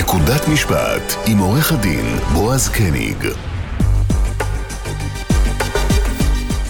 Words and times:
נקודת 0.00 0.48
משפט 0.48 1.14
עם 1.26 1.38
עורך 1.38 1.72
הדין 1.72 2.16
בועז 2.32 2.68
קניג. 2.68 3.26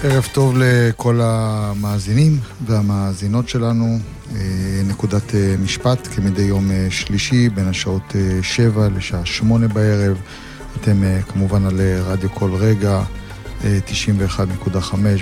ערב 0.02 0.28
טוב 0.32 0.54
לכל 0.58 1.20
המאזינים 1.22 2.38
והמאזינות 2.66 3.48
שלנו. 3.48 3.98
אה, 4.36 4.40
נקודת 4.88 5.34
אה, 5.34 5.54
משפט 5.62 6.08
כמדי 6.14 6.42
יום 6.42 6.70
אה, 6.70 6.86
שלישי 6.90 7.48
בין 7.48 7.68
השעות 7.68 8.16
7 8.42 8.88
לשעה 8.96 9.26
8 9.26 9.68
בערב. 9.68 10.16
אתם 10.80 11.02
כמובן 11.28 11.66
על 11.66 11.80
רדיו 12.04 12.30
כל 12.34 12.54
רגע, 12.54 13.02
91.5 13.62 13.64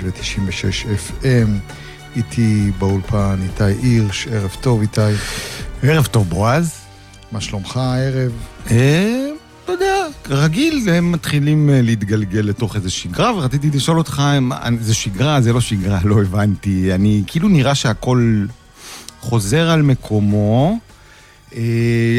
ו-96 0.03 0.85
FM. 1.07 1.49
איתי 2.15 2.71
באולפן 2.79 3.39
איתי 3.43 3.63
הירש, 3.63 4.27
ערב 4.27 4.55
טוב 4.61 4.81
איתי. 4.81 5.01
ערב 5.83 6.05
טוב 6.05 6.29
בועז. 6.29 6.78
מה 7.31 7.41
שלומך 7.41 7.77
הערב? 7.77 8.31
אה, 8.71 9.29
אתה 9.63 9.71
יודע, 9.71 10.05
רגיל 10.29 10.89
הם 10.89 11.11
מתחילים 11.11 11.69
אה, 11.69 11.81
להתגלגל 11.81 12.39
לתוך 12.39 12.75
איזה 12.75 12.89
שגרה, 12.89 13.33
ורציתי 13.37 13.69
לשאול 13.69 13.97
אותך, 13.97 14.23
זה 14.79 14.93
שגרה, 14.93 15.41
זה 15.41 15.53
לא 15.53 15.61
שגרה, 15.61 15.99
לא 16.09 16.21
הבנתי. 16.21 16.93
אני, 16.93 17.23
כאילו 17.27 17.49
נראה 17.49 17.75
שהכל 17.75 18.45
חוזר 19.19 19.69
על 19.69 19.81
מקומו. 19.81 20.79
אה, 21.55 21.61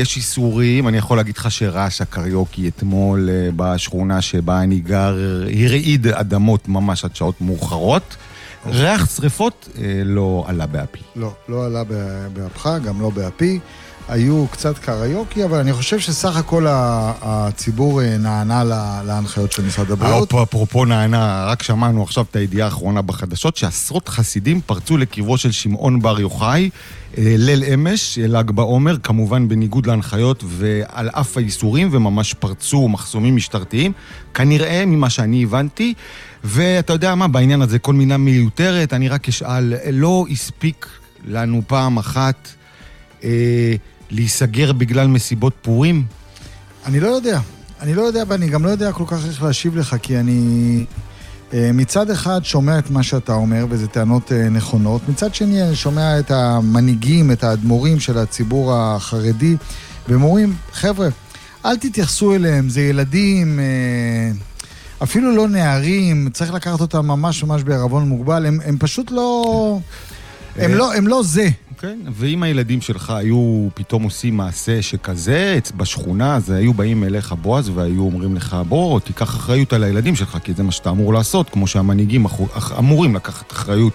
יש 0.01 0.17
איסורים, 0.17 0.89
אני 0.89 0.99
יכול 0.99 1.17
להגיד 1.17 1.37
לך 1.37 1.51
שרעש 1.51 2.01
הקריוקי 2.01 2.69
אתמול 2.69 3.29
בשכונה 3.57 4.23
שבה 4.23 4.63
אני 4.63 4.81
גר 4.81 5.17
הרעיד 5.65 6.07
אדמות 6.07 6.69
ממש 6.69 7.05
עד 7.05 7.17
שעות 7.17 7.41
מאוחרות. 7.41 8.17
ריח 8.67 9.17
שריפות 9.17 9.69
לא 10.05 10.45
עלה 10.47 10.67
באפי. 10.67 10.99
לא, 11.17 11.33
לא 11.49 11.67
עלה 11.67 11.85
באפך, 12.33 12.79
גם 12.85 13.01
לא 13.01 13.11
באפי. 13.11 13.59
היו 14.11 14.47
קצת 14.51 14.79
קריוקי, 14.79 15.45
אבל 15.45 15.59
אני 15.59 15.73
חושב 15.73 15.99
שסך 15.99 16.37
הכל 16.37 16.67
הציבור 16.69 18.03
אה, 18.03 18.19
נענה 18.19 18.65
להנחיות 19.07 19.53
של 19.53 19.63
משרד 19.67 19.91
הבריאות. 19.91 20.35
אפרופו 20.35 20.85
נענה, 20.85 21.45
רק 21.47 21.63
שמענו 21.63 22.03
עכשיו 22.03 22.25
את 22.31 22.37
הידיעה 22.37 22.67
האחרונה 22.67 23.03
בחדשות, 23.03 23.57
שעשרות 23.57 24.09
חסידים 24.09 24.61
פרצו 24.61 24.97
לקברו 24.97 25.39
של 25.39 25.53
שמעון 25.53 26.03
בר 26.03 26.21
יוחאי 26.21 26.71
אה, 27.19 27.35
ליל 27.39 27.65
אמש, 27.65 28.19
ל"ג 28.23 28.51
בעומר, 28.51 28.97
כמובן 29.03 29.49
בניגוד 29.49 29.87
להנחיות 29.87 30.45
ועל 30.47 31.09
אף 31.09 31.37
האיסורים, 31.37 31.89
וממש 31.93 32.35
פרצו 32.35 32.89
מחסומים 32.89 33.37
משטרתיים, 33.37 33.93
כנראה 34.35 34.87
ממה 34.87 35.11
שאני 35.11 35.43
הבנתי. 35.43 35.95
ואתה 36.45 36.93
יודע 36.93 37.15
מה, 37.15 37.29
בעניין 37.29 37.63
הזה 37.63 37.79
כל 37.79 37.95
מינה 37.95 38.17
מיותרת, 38.17 38.93
אני 38.93 39.09
רק 39.09 39.29
אשאל, 39.29 39.75
לא 39.93 40.25
הספיק 40.31 40.87
לנו 41.27 41.63
פעם 41.67 41.99
אחת... 41.99 42.49
אה, 43.25 43.75
להיסגר 44.11 44.73
בגלל 44.73 45.07
מסיבות 45.07 45.53
פורים? 45.63 46.05
אני 46.87 47.01
לא 47.01 47.09
יודע. 47.09 47.41
אני 47.81 47.95
לא 47.95 48.03
יודע, 48.03 48.23
ואני 48.29 48.49
גם 48.49 48.65
לא 48.65 48.71
יודע 48.71 48.93
כל 48.93 49.05
כך 49.07 49.27
איך 49.27 49.43
להשיב 49.43 49.77
לך, 49.77 49.97
כי 50.03 50.21
אני 50.21 50.85
אה, 51.55 51.71
מצד 51.75 52.11
אחד 52.11 52.41
שומע 52.45 52.79
את 52.79 52.91
מה 52.91 53.03
שאתה 53.03 53.33
אומר, 53.33 53.67
וזה 53.71 53.89
טענות 53.89 54.33
אה, 54.33 54.49
נכונות. 54.49 55.09
מצד 55.09 55.35
שני, 55.35 55.63
אני 55.63 55.77
שומע 55.77 56.19
את 56.19 56.31
המנהיגים, 56.31 57.31
את 57.31 57.45
האדמו"רים 57.45 58.01
של 58.01 58.19
הציבור 58.19 58.75
החרדי, 58.75 59.57
והם 60.09 60.23
אומרים, 60.23 60.55
חבר'ה, 60.73 61.09
אל 61.65 61.77
תתייחסו 61.77 62.35
אליהם, 62.35 62.69
זה 62.69 62.81
ילדים, 62.81 63.61
אה, 63.61 64.33
אפילו 65.03 65.37
לא 65.37 65.49
נערים, 65.49 66.29
צריך 66.33 66.53
לקחת 66.53 66.81
אותם 66.81 67.07
ממש 67.07 67.45
ממש 67.45 67.63
בערבון 67.63 68.09
מוגבל, 68.09 68.47
הם, 68.47 68.59
הם 68.65 68.77
פשוט 68.79 69.11
לא... 69.11 69.79
הם 70.57 70.75
לא, 70.75 70.95
הם 70.95 71.07
לא 71.07 71.23
זה. 71.25 71.49
כן, 71.81 71.99
ואם 72.13 72.43
הילדים 72.43 72.81
שלך 72.81 73.11
היו 73.11 73.69
פתאום 73.75 74.03
עושים 74.03 74.37
מעשה 74.37 74.83
שכזה 74.83 75.59
בשכונה, 75.77 76.37
אז 76.37 76.51
היו 76.51 76.75
באים 76.75 77.05
אליך 77.05 77.33
בועז 77.33 77.69
והיו 77.69 78.03
אומרים 78.03 78.37
לך, 78.37 78.57
בוא, 78.69 79.01
תיקח 79.01 79.37
אחריות 79.37 79.73
על 79.73 79.85
הילדים 79.85 80.17
שלך, 80.17 80.39
כי 80.45 80.53
זה 80.55 80.63
מה 80.63 80.73
שאתה 80.73 80.91
אמור 80.91 81.15
לעשות, 81.15 81.51
כמו 81.51 81.67
שהמנהיגים 81.67 82.27
אמורים 82.79 83.15
לקחת 83.15 83.53
אחריות 83.53 83.93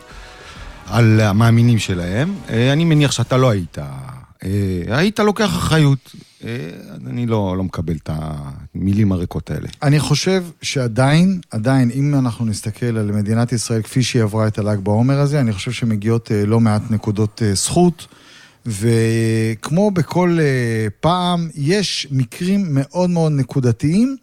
על 0.88 1.20
המאמינים 1.20 1.80
שלהם. 1.80 2.36
אה, 2.50 2.74
אני 2.74 2.86
מניח 2.86 3.12
שאתה 3.12 3.38
לא 3.38 3.50
היית 3.50 3.78
אה, 4.44 4.98
היית 4.98 5.20
לוקח 5.20 5.50
אחריות. 5.50 6.16
אה, 6.44 6.70
אני 7.08 7.26
לא, 7.26 7.58
לא 7.58 7.64
מקבל 7.64 7.96
את 7.96 8.10
המילים 8.14 9.12
הריקות 9.12 9.52
האלה. 9.52 9.68
אני 9.84 10.00
חושב 10.00 10.44
שעדיין, 10.62 11.40
עדיין, 11.52 11.92
אם 11.92 12.16
אנחנו 12.16 12.46
נסתכל 12.46 12.98
על 12.98 13.12
מדינת 13.12 13.52
ישראל 13.52 13.82
כפי 13.82 14.04
שהיא 14.04 14.24
עברה 14.24 14.48
את 14.48 14.58
הל"ג 14.58 14.78
בעומר 14.84 15.20
הזה, 15.20 15.40
אני 15.40 15.54
חושב 15.54 15.72
שמגיעות 15.72 16.32
אה, 16.32 16.46
לא 16.46 16.60
מעט 16.60 16.82
נקודות 16.90 17.42
זכות. 17.54 18.08
וכמו 18.66 19.92
בכל 19.92 20.38
פעם, 21.00 21.50
יש 21.56 22.08
מקרים 22.12 22.66
מאוד 22.70 23.10
מאוד 23.10 23.32
נקודתיים 23.32 24.18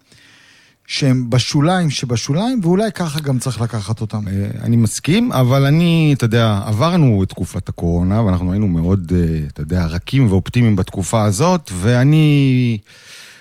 שהם 0.93 1.31
בשוליים 1.31 1.91
שבשוליים, 1.91 2.61
ואולי 2.63 2.93
ככה 2.93 3.21
גם 3.21 3.39
צריך 3.39 3.61
לקחת 3.61 4.01
אותם. 4.01 4.29
אה, 4.29 4.51
אני 4.63 4.77
מסכים, 4.77 5.33
אבל 5.33 5.67
אני, 5.67 6.15
אתה 6.17 6.25
יודע, 6.25 6.61
עברנו 6.67 7.23
את 7.23 7.29
תקופת 7.29 7.69
הקורונה, 7.69 8.23
ואנחנו 8.23 8.53
היינו 8.53 8.69
מאוד, 8.69 9.13
אה, 9.15 9.47
אתה 9.47 9.63
יודע, 9.63 9.87
רכים 9.87 10.27
ואופטימיים 10.31 10.77
בתקופה 10.77 11.25
הזאת, 11.25 11.71
ואני 11.75 12.79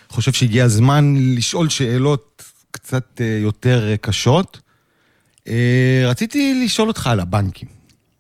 חושב 0.10 0.32
שהגיע 0.32 0.66
הזמן 0.66 1.16
לשאול 1.18 1.70
שאלות 1.70 2.44
קצת 2.72 3.22
אה, 3.22 3.40
יותר 3.42 3.96
קשות. 4.02 4.60
רציתי 6.06 6.62
לשאול 6.66 6.88
אותך 6.88 7.08
על 7.08 7.20
הבנקים. 7.20 7.68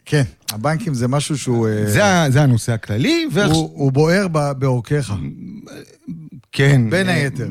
כן, 0.05 0.23
הבנקים 0.51 0.93
זה 0.93 1.07
משהו 1.07 1.37
שהוא... 1.37 1.67
זה, 1.85 2.01
זה 2.29 2.41
הנושא 2.41 2.71
הכללי. 2.71 3.27
הוא. 3.45 3.71
הוא 3.73 3.91
בוער 3.91 4.27
בעורקיך. 4.57 5.13
כן. 6.51 6.89
בין 6.89 7.09
היתר. 7.09 7.47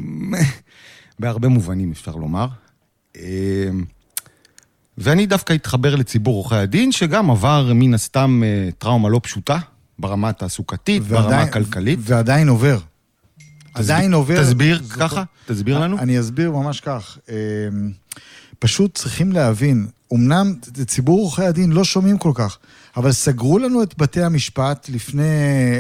בהרבה 1.20 1.48
מובנים, 1.48 1.90
אפשר 1.90 2.16
לומר. 2.16 2.46
אמ, 3.16 3.22
ואני 4.98 5.26
דווקא 5.26 5.52
אתחבר 5.52 5.94
לציבור 5.94 6.36
עורכי 6.36 6.54
הדין, 6.54 6.92
שגם 6.92 7.30
עבר 7.30 7.72
מן 7.74 7.94
הסתם 7.94 8.42
אה, 8.44 8.68
טראומה 8.78 9.08
לא 9.08 9.20
פשוטה, 9.22 9.58
ברמה 9.98 10.28
התעסוקתית, 10.28 11.02
ועדיין, 11.06 11.30
ברמה 11.30 11.42
הכלכלית. 11.42 11.98
ועדיין 12.02 12.48
עובר. 12.48 12.78
תסב... 12.78 13.80
עדיין 13.80 14.14
עובר... 14.14 14.42
תסביר 14.42 14.82
זאת... 14.82 14.92
ככה? 14.92 15.22
תסביר 15.46 15.78
לנו. 15.78 15.98
אני 15.98 16.20
אסביר 16.20 16.50
ממש 16.50 16.80
כך. 16.80 17.18
אמ, 17.28 17.34
פשוט 18.58 18.94
צריכים 18.94 19.32
להבין, 19.32 19.86
אמנם 20.12 20.54
ציבור 20.86 21.20
עורכי 21.20 21.44
הדין 21.44 21.72
לא 21.72 21.84
שומעים 21.84 22.18
כל 22.18 22.32
כך, 22.34 22.58
אבל 22.96 23.12
סגרו 23.12 23.58
לנו 23.58 23.82
את 23.82 23.98
בתי 23.98 24.22
המשפט 24.22 24.88
לפני 24.92 25.22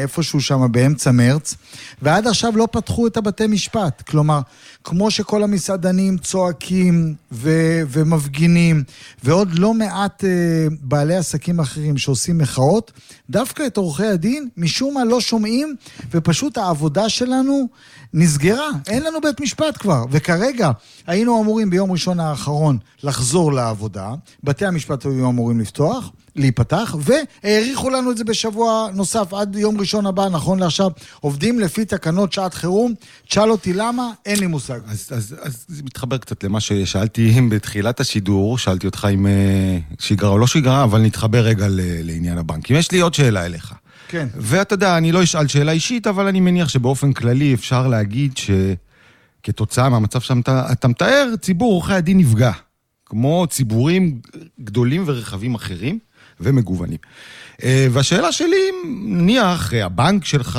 איפשהו 0.02 0.40
שם 0.40 0.72
באמצע 0.72 1.10
מרץ, 1.10 1.54
ועד 2.02 2.26
עכשיו 2.26 2.56
לא 2.56 2.68
פתחו 2.72 3.06
את 3.06 3.16
הבתי 3.16 3.46
משפט. 3.46 4.02
כלומר, 4.02 4.40
כמו 4.84 5.10
שכל 5.10 5.42
המסעדנים 5.42 6.18
צועקים 6.18 7.14
ו- 7.32 7.82
ומפגינים, 7.88 8.84
ועוד 9.24 9.58
לא 9.58 9.74
מעט 9.74 10.24
uh, 10.24 10.74
בעלי 10.80 11.16
עסקים 11.16 11.60
אחרים 11.60 11.98
שעושים 11.98 12.38
מחאות, 12.38 12.92
דווקא 13.30 13.66
את 13.66 13.76
עורכי 13.76 14.06
הדין 14.06 14.48
משום 14.56 14.94
מה 14.94 15.04
לא 15.04 15.20
שומעים, 15.20 15.76
ופשוט 16.10 16.58
העבודה 16.58 17.08
שלנו 17.08 17.68
נסגרה. 18.14 18.68
אין 18.88 19.02
לנו 19.02 19.20
בית 19.20 19.40
משפט 19.40 19.76
כבר. 19.78 20.04
וכרגע 20.10 20.70
היינו 21.06 21.42
אמורים 21.42 21.70
ביום 21.70 21.92
ראשון 21.92 22.20
האחרון 22.20 22.78
לחזור 23.02 23.52
לעבודה, 23.52 24.14
בתי 24.44 24.66
המשפט 24.66 25.04
היו 25.04 25.30
אמורים 25.30 25.60
לפתוח. 25.60 26.10
להיפתח, 26.36 26.96
והאריכו 26.98 27.90
לנו 27.90 28.10
את 28.10 28.16
זה 28.16 28.24
בשבוע 28.24 28.88
נוסף 28.94 29.34
עד 29.34 29.56
יום 29.56 29.80
ראשון 29.80 30.06
הבא, 30.06 30.28
נכון 30.28 30.58
לעכשיו. 30.58 30.90
עובדים 31.20 31.60
לפי 31.60 31.84
תקנות 31.84 32.32
שעת 32.32 32.54
חירום. 32.54 32.94
תשאל 33.28 33.50
אותי 33.50 33.72
למה, 33.72 34.10
אין 34.26 34.38
לי 34.38 34.46
מושג. 34.46 34.80
אז, 34.86 35.08
אז, 35.10 35.36
אז 35.42 35.64
זה 35.68 35.82
מתחבר 35.82 36.18
קצת 36.18 36.44
למה 36.44 36.60
ששאלתי 36.60 37.40
בתחילת 37.50 38.00
השידור, 38.00 38.58
שאלתי 38.58 38.86
אותך 38.86 39.08
אם 39.14 39.26
אה, 39.26 39.78
שגרה 39.98 40.30
או 40.30 40.38
לא 40.38 40.46
שגרה, 40.46 40.84
אבל 40.84 41.00
נתחבר 41.00 41.40
רגע 41.40 41.66
לעניין 42.02 42.38
הבנקים. 42.38 42.76
יש 42.76 42.92
לי 42.92 43.00
עוד 43.00 43.14
שאלה 43.14 43.46
אליך. 43.46 43.74
כן. 44.10 44.28
ואתה 44.36 44.74
יודע, 44.74 44.96
אני 44.96 45.12
לא 45.12 45.22
אשאל 45.22 45.46
שאלה 45.46 45.72
אישית, 45.72 46.06
אבל 46.06 46.26
אני 46.26 46.40
מניח 46.40 46.68
שבאופן 46.68 47.12
כללי 47.12 47.54
אפשר 47.54 47.88
להגיד 47.88 48.32
שכתוצאה 48.36 49.88
מהמצב 49.88 50.20
שאתה 50.20 50.88
מתאר, 50.88 51.34
ציבור 51.40 51.72
עורכי 51.72 51.92
הדין 51.92 52.18
נפגע. 52.18 52.52
כמו 53.06 53.46
ציבורים 53.50 54.20
גדולים 54.60 55.02
ורחבים 55.06 55.54
אחרים. 55.54 55.98
ומגוונים. 56.40 56.98
אה, 57.64 57.86
והשאלה 57.90 58.32
שלי, 58.32 58.70
נניח 59.04 59.72
הבנק 59.74 60.24
שלך 60.24 60.58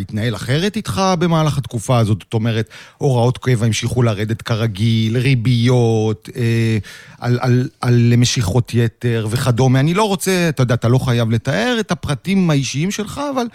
התנהל 0.00 0.34
אחרת 0.34 0.76
איתך 0.76 1.02
במהלך 1.18 1.58
התקופה 1.58 1.98
הזאת, 1.98 2.18
זאת 2.20 2.34
אומרת, 2.34 2.68
הוראות 2.98 3.38
קבע 3.38 3.66
המשיכו 3.66 4.02
לרדת 4.02 4.42
כרגיל, 4.42 5.18
ריביות, 5.18 6.28
אה, 6.36 6.78
על, 7.18 7.38
על, 7.40 7.68
על 7.80 8.12
משיכות 8.16 8.74
יתר 8.74 9.26
וכדומה. 9.30 9.80
אני 9.80 9.94
לא 9.94 10.08
רוצה, 10.08 10.46
אתה 10.48 10.62
יודע, 10.62 10.74
אתה 10.74 10.88
לא 10.88 10.98
חייב 10.98 11.30
לתאר 11.30 11.76
את 11.80 11.92
הפרטים 11.92 12.50
האישיים 12.50 12.90
שלך, 12.90 13.20
אבל 13.34 13.46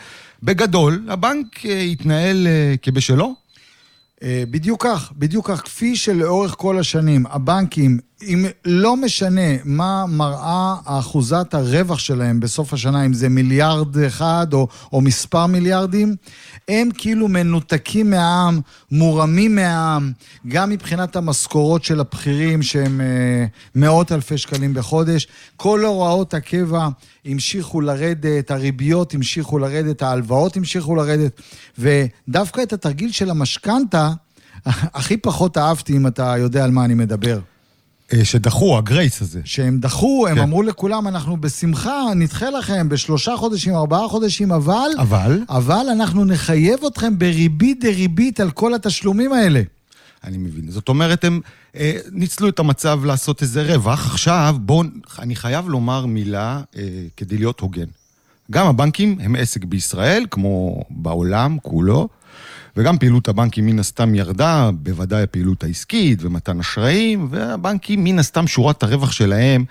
בגדול, 0.44 1.06
הבנק 1.07 1.65
אה, 1.65 1.79
התנהל 1.79 2.47
כבשלו. 2.81 3.47
בדיוק 4.24 4.83
כך, 4.83 5.12
בדיוק 5.18 5.51
כך. 5.51 5.62
כפי 5.62 5.95
שלאורך 5.95 6.56
כל 6.57 6.79
השנים 6.79 7.25
הבנקים 7.29 8.00
אם 8.23 8.45
לא 8.65 8.97
משנה 8.97 9.41
מה 9.65 10.05
מראה 10.07 10.75
אחוזת 10.85 11.53
הרווח 11.53 11.99
שלהם 11.99 12.39
בסוף 12.39 12.73
השנה, 12.73 13.05
אם 13.05 13.13
זה 13.13 13.29
מיליארד 13.29 13.97
אחד 13.97 14.47
או, 14.53 14.67
או 14.93 15.01
מספר 15.01 15.45
מיליארדים, 15.45 16.15
הם 16.67 16.89
כאילו 16.97 17.27
מנותקים 17.27 18.09
מהעם, 18.09 18.61
מורמים 18.91 19.55
מהעם, 19.55 20.11
גם 20.47 20.69
מבחינת 20.69 21.15
המשכורות 21.15 21.83
של 21.83 21.99
הבכירים 21.99 22.61
שהם 22.61 23.01
אה, 23.01 23.45
מאות 23.75 24.11
אלפי 24.11 24.37
שקלים 24.37 24.73
בחודש. 24.73 25.27
כל 25.55 25.85
הוראות 25.85 26.33
הקבע 26.33 26.87
המשיכו 27.25 27.81
לרדת, 27.81 28.51
הריביות 28.51 29.13
המשיכו 29.13 29.59
לרדת, 29.59 30.01
ההלוואות 30.01 30.57
המשיכו 30.57 30.95
לרדת, 30.95 31.41
ודווקא 31.77 32.61
את 32.63 32.73
התרגיל 32.73 33.11
של 33.11 33.29
המשכנתה, 33.29 34.09
הכי 34.65 35.17
פחות 35.17 35.57
אהבתי 35.57 35.97
אם 35.97 36.07
אתה 36.07 36.35
יודע 36.37 36.63
על 36.63 36.71
מה 36.71 36.85
אני 36.85 36.93
מדבר. 36.93 37.39
אה, 38.13 38.25
שדחו, 38.25 38.77
הגרייס 38.77 39.21
הזה. 39.21 39.42
שהם 39.45 39.80
דחו, 39.80 40.27
הם 40.30 40.36
כן. 40.36 40.42
אמרו 40.42 40.63
לכולם, 40.63 41.07
אנחנו 41.07 41.42
בשמחה 41.42 42.04
נדחה 42.15 42.50
לכם 42.50 42.89
בשלושה 42.89 43.38
חודשים, 43.38 43.75
ארבעה 43.75 44.07
חודשים, 44.07 44.51
אבל... 44.51 44.89
אבל? 45.00 45.42
אבל 45.50 45.86
אנחנו 45.92 46.25
נחייב 46.25 46.86
אתכם 46.86 47.19
בריבית 47.19 47.80
דריבית 47.80 48.39
על 48.39 48.51
כל 48.51 48.74
התשלומים 48.74 49.33
האלה. 49.33 49.62
אני 50.24 50.38
מבין. 50.38 50.71
זאת 50.71 50.89
אומרת, 50.89 51.24
הם 51.24 51.42
אה, 51.75 51.98
ניצלו 52.12 52.50
את 52.50 52.59
המצב 52.59 53.06
לעשות 53.06 53.42
איזה 53.42 53.74
רווח. 53.74 54.12
עכשיו, 54.12 54.56
בואו, 54.60 54.83
אני 55.19 55.36
חייב 55.36 55.69
לומר 55.69 56.06
מילה 56.06 56.62
אה, 56.77 56.83
כדי 57.18 57.38
להיות 57.38 57.60
הוגן. 57.60 57.86
גם 58.51 58.68
הבנקים 58.68 59.18
הם 59.19 59.36
עסק 59.36 59.63
בישראל, 59.63 60.25
כמו 60.31 60.83
בעולם 60.89 61.57
כולו, 61.62 62.07
וגם 62.77 62.97
פעילות 62.97 63.27
הבנקים 63.27 63.65
מן 63.65 63.79
הסתם 63.79 64.15
ירדה, 64.15 64.69
בוודאי 64.74 65.24
הפעילות 65.24 65.63
העסקית 65.63 66.19
ומתן 66.21 66.59
אשראים, 66.59 67.27
והבנקים 67.31 68.03
מן 68.03 68.19
הסתם 68.19 68.47
שורת 68.47 68.83
הרווח 68.83 69.12
שלהם 69.12 69.65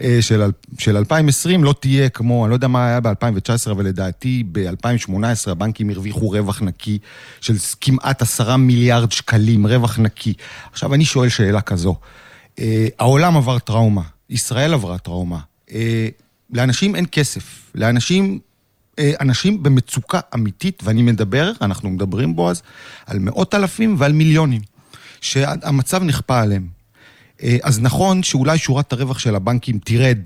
אה, 0.00 0.18
של, 0.20 0.42
של 0.78 0.96
2020 0.96 1.64
לא 1.64 1.74
תהיה 1.80 2.08
כמו, 2.08 2.44
אני 2.44 2.50
לא 2.50 2.56
יודע 2.56 2.68
מה 2.68 2.86
היה 2.86 3.00
ב-2019, 3.00 3.70
אבל 3.70 3.84
לדעתי 3.84 4.44
ב-2018 4.52 5.50
הבנקים 5.50 5.90
הרוויחו 5.90 6.30
רווח 6.30 6.62
נקי 6.62 6.98
של 7.40 7.54
כמעט 7.80 8.22
עשרה 8.22 8.56
מיליארד 8.56 9.12
שקלים, 9.12 9.66
רווח 9.66 9.98
נקי. 9.98 10.34
עכשיו 10.72 10.94
אני 10.94 11.04
שואל 11.04 11.28
שאלה 11.28 11.60
כזו, 11.60 11.96
אה, 12.58 12.86
העולם 12.98 13.36
עבר 13.36 13.58
טראומה, 13.58 14.02
ישראל 14.30 14.74
עברה 14.74 14.98
טראומה, 14.98 15.38
אה, 15.72 16.08
לאנשים 16.52 16.96
אין 16.96 17.04
כסף, 17.12 17.70
לאנשים 17.74 18.38
אנשים 19.20 19.62
במצוקה 19.62 20.20
אמיתית, 20.34 20.82
ואני 20.84 21.02
מדבר, 21.02 21.52
אנחנו 21.60 21.90
מדברים 21.90 22.36
בו 22.36 22.50
אז, 22.50 22.62
על 23.06 23.18
מאות 23.18 23.54
אלפים 23.54 23.96
ועל 23.98 24.12
מיליונים, 24.12 24.60
שהמצב 25.20 26.02
נכפה 26.02 26.40
עליהם. 26.40 26.66
אה, 27.42 27.56
אז 27.62 27.80
נכון 27.80 28.22
שאולי 28.22 28.58
שורת 28.58 28.92
הרווח 28.92 29.18
של 29.18 29.34
הבנקים 29.34 29.78
תרד 29.78 30.18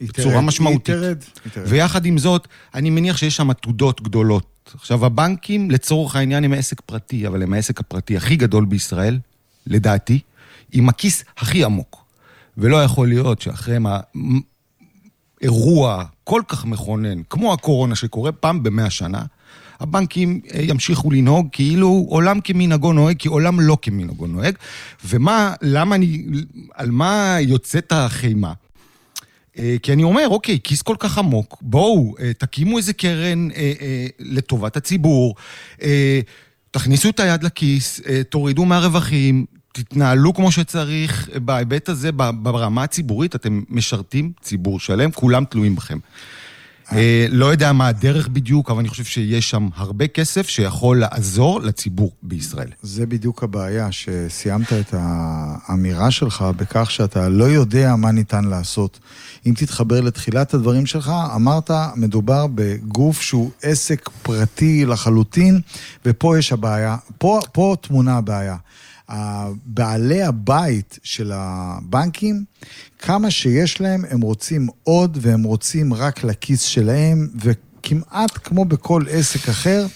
בצורה 0.00 0.34
תרד, 0.34 0.44
משמעותית. 0.44 0.94
היא 0.94 1.02
תרד, 1.02 1.22
היא 1.44 1.52
תרד. 1.52 1.64
ויחד 1.68 2.06
עם 2.06 2.18
זאת, 2.18 2.48
אני 2.74 2.90
מניח 2.90 3.16
שיש 3.16 3.36
שם 3.36 3.50
עתודות 3.50 4.02
גדולות. 4.02 4.74
עכשיו, 4.74 5.06
הבנקים, 5.06 5.70
לצורך 5.70 6.16
העניין, 6.16 6.44
הם 6.44 6.52
העסק 6.52 6.80
פרטי, 6.80 7.26
אבל 7.26 7.42
הם 7.42 7.52
העסק 7.52 7.80
הפרטי 7.80 8.16
הכי 8.16 8.36
גדול 8.36 8.64
בישראל, 8.64 9.18
לדעתי, 9.66 10.20
עם 10.72 10.88
הכיס 10.88 11.24
הכי 11.38 11.64
עמוק. 11.64 12.04
ולא 12.58 12.82
יכול 12.82 13.08
להיות 13.08 13.40
שאחרי 13.40 13.78
מה... 13.78 14.00
אירוע 15.42 16.04
כל 16.28 16.42
כך 16.48 16.64
מכונן, 16.64 17.22
כמו 17.30 17.52
הקורונה 17.52 17.94
שקורה 17.94 18.32
פעם 18.32 18.62
במאה 18.62 18.90
שנה, 18.90 19.22
הבנקים 19.80 20.40
אה, 20.54 20.60
ימשיכו 20.62 21.10
לנהוג 21.10 21.48
כאילו 21.52 22.06
עולם 22.08 22.40
כמנהגו 22.40 22.92
נוהג, 22.92 23.16
כי 23.16 23.28
עולם 23.28 23.60
לא 23.60 23.78
כמנהגו 23.82 24.26
נוהג. 24.26 24.54
ומה, 25.04 25.54
למה 25.62 25.94
אני, 25.94 26.24
על 26.74 26.90
מה 26.90 27.36
יוצאת 27.40 27.92
החימה? 27.92 28.52
אה, 29.58 29.76
כי 29.82 29.92
אני 29.92 30.02
אומר, 30.02 30.28
אוקיי, 30.28 30.58
כיס 30.64 30.82
כל 30.82 30.96
כך 30.98 31.18
עמוק, 31.18 31.58
בואו, 31.60 32.14
אה, 32.20 32.32
תקימו 32.38 32.78
איזה 32.78 32.92
קרן 32.92 33.50
אה, 33.50 33.72
אה, 33.80 34.06
לטובת 34.18 34.76
הציבור, 34.76 35.34
אה, 35.82 36.20
תכניסו 36.70 37.08
את 37.08 37.20
היד 37.20 37.42
לכיס, 37.42 38.00
אה, 38.08 38.22
תורידו 38.24 38.64
מהרווחים, 38.64 39.46
תתנהלו 39.72 40.34
כמו 40.34 40.52
שצריך. 40.52 41.28
בהיבט 41.44 41.88
הזה, 41.88 42.12
ברמה 42.12 42.82
הציבורית, 42.82 43.34
אתם 43.34 43.62
משרתים 43.68 44.32
ציבור 44.42 44.80
שלם, 44.80 45.10
כולם 45.10 45.44
תלויים 45.44 45.74
בכם. 45.74 45.98
אה, 46.92 47.26
לא 47.30 47.46
יודע 47.46 47.72
מה 47.72 47.88
הדרך 47.88 48.28
בדיוק, 48.28 48.70
אבל 48.70 48.78
אני 48.78 48.88
חושב 48.88 49.04
שיש 49.04 49.50
שם 49.50 49.68
הרבה 49.76 50.06
כסף 50.06 50.48
שיכול 50.48 50.98
לעזור 50.98 51.60
לציבור 51.60 52.12
בישראל. 52.22 52.68
זה 52.82 53.06
בדיוק 53.06 53.42
הבעיה, 53.42 53.92
שסיימת 53.92 54.72
את 54.72 54.94
האמירה 54.98 56.10
שלך 56.10 56.44
בכך 56.56 56.90
שאתה 56.90 57.28
לא 57.28 57.44
יודע 57.44 57.96
מה 57.96 58.12
ניתן 58.12 58.44
לעשות. 58.44 58.98
אם 59.46 59.54
תתחבר 59.56 60.00
לתחילת 60.00 60.54
הדברים 60.54 60.86
שלך, 60.86 61.12
אמרת, 61.34 61.70
מדובר 61.96 62.46
בגוף 62.54 63.22
שהוא 63.22 63.50
עסק 63.62 64.08
פרטי 64.22 64.84
לחלוטין, 64.84 65.60
ופה 66.04 66.38
יש 66.38 66.52
הבעיה, 66.52 66.96
פה, 67.18 67.40
פה 67.52 67.76
טמונה 67.80 68.16
הבעיה. 68.16 68.56
בעלי 69.66 70.22
הבית 70.22 70.98
של 71.02 71.32
הבנקים, 71.34 72.44
כמה 72.98 73.30
שיש 73.30 73.80
להם, 73.80 74.04
הם 74.10 74.20
רוצים 74.20 74.68
עוד, 74.82 75.18
והם 75.20 75.42
רוצים 75.42 75.94
רק 75.94 76.24
לכיס 76.24 76.62
שלהם, 76.62 77.28
וכמעט 77.34 78.38
כמו 78.44 78.64
בכל 78.64 79.02
עסק 79.10 79.48
אחר, 79.48 79.86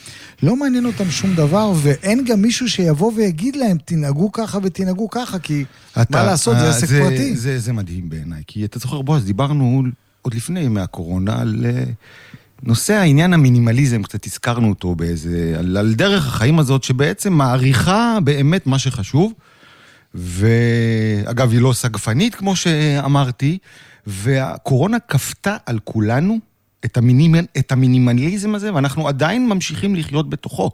לא 0.42 0.56
מעניין 0.56 0.86
אותם 0.86 1.10
שום 1.10 1.34
דבר, 1.34 1.72
ואין 1.82 2.24
גם 2.24 2.42
מישהו 2.42 2.68
שיבוא 2.68 3.12
ויגיד 3.16 3.56
להם, 3.56 3.78
תנהגו 3.84 4.32
ככה 4.32 4.58
ותנהגו 4.62 5.10
ככה, 5.10 5.38
כי 5.38 5.64
מה 5.96 6.24
לעשות, 6.24 6.56
זה 6.56 6.64
אה, 6.64 6.70
עסק 6.70 6.86
זה, 6.86 7.00
פרטי. 7.00 7.36
זה, 7.36 7.58
זה 7.58 7.72
מדהים 7.72 8.08
בעיניי, 8.08 8.42
כי 8.46 8.64
אתה 8.64 8.78
זוכר, 8.78 9.02
בועז, 9.02 9.24
דיברנו 9.24 9.82
עוד 10.22 10.34
לפני 10.34 10.60
ימי 10.60 10.80
הקורונה 10.80 11.40
על 11.40 11.66
נושא 12.62 12.94
העניין 12.94 13.32
המינימליזם, 13.32 14.02
קצת 14.02 14.26
הזכרנו 14.26 14.68
אותו 14.68 14.94
באיזה, 14.94 15.54
על, 15.58 15.76
על 15.76 15.94
דרך 15.94 16.26
החיים 16.26 16.58
הזאת, 16.58 16.84
שבעצם 16.84 17.32
מעריכה 17.32 18.18
באמת 18.24 18.66
מה 18.66 18.78
שחשוב, 18.78 19.32
ואגב, 20.14 21.52
היא 21.52 21.60
לא 21.60 21.72
סגפנית, 21.72 22.34
כמו 22.34 22.56
שאמרתי, 22.56 23.58
והקורונה 24.06 24.98
כפתה 24.98 25.56
על 25.66 25.78
כולנו 25.84 26.38
את, 26.84 26.96
המינימל, 26.96 27.44
את 27.58 27.72
המינימליזם 27.72 28.54
הזה, 28.54 28.74
ואנחנו 28.74 29.08
עדיין 29.08 29.48
ממשיכים 29.48 29.94
לחיות 29.94 30.30
בתוכו. 30.30 30.70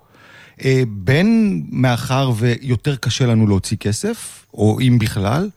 אה, 0.64 0.82
בין 0.88 1.62
מאחר 1.70 2.31
ויותר 2.37 2.96
קשה 2.96 3.26
לנו 3.26 3.46
להוציא 3.46 3.76
כסף, 3.76 4.46
או 4.55 4.81
אם 4.81 4.99
בכלל, 5.00 5.50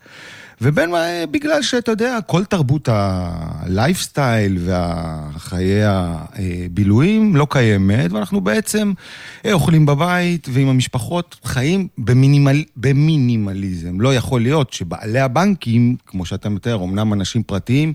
ובין 0.62 0.96
אה, 0.96 1.24
בגלל 1.32 1.62
שאתה 1.62 1.92
יודע, 1.92 2.18
כל 2.28 2.46
תרבות 2.46 2.90
הלייפסטייל 2.92 4.58
והחיי 4.60 5.82
הבילויים 5.84 7.36
לא 7.36 7.48
קיימת, 7.50 8.12
ואנחנו 8.12 8.42
בעצם 8.42 8.94
אה, 9.46 9.54
אוכלים 9.54 9.86
בבית 9.86 10.48
ועם 10.52 10.68
המשפחות 10.68 11.40
חיים 11.44 11.88
במינימל, 11.98 12.64
במינימליזם. 12.78 14.02
לא 14.02 14.16
יכול 14.16 14.42
להיות 14.42 14.74
שבעלי 14.74 15.20
הבנקים, 15.20 15.96
כמו 16.06 16.26
שאתה 16.26 16.50
מתאר, 16.50 16.84
אמנם 16.84 17.14
אנשים 17.14 17.44
פרטיים, 17.44 17.94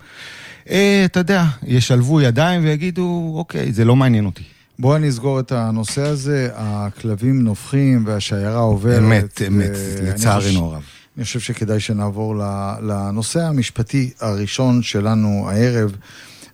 אה, 0.70 1.02
אתה 1.04 1.20
יודע, 1.20 1.44
ישלבו 1.66 2.20
ידיים 2.20 2.64
ויגידו, 2.64 3.32
אוקיי, 3.36 3.72
זה 3.72 3.84
לא 3.84 3.96
מעניין 3.96 4.26
אותי. 4.26 4.42
בואו 4.78 4.98
נסגור 4.98 5.40
את 5.40 5.52
הנושא 5.52 6.02
הזה, 6.02 6.48
הכלבים 6.54 7.42
נובחים 7.42 8.02
והשיירה 8.06 8.58
עוברת. 8.58 8.98
אמת, 8.98 9.42
אמת, 9.48 9.70
לצערנו 10.02 10.64
הרב. 10.64 10.95
אני 11.16 11.24
חושב 11.24 11.40
שכדאי 11.40 11.80
שנעבור 11.80 12.34
לנושא 12.82 13.42
המשפטי 13.42 14.10
הראשון 14.20 14.82
שלנו 14.82 15.50
הערב, 15.50 15.96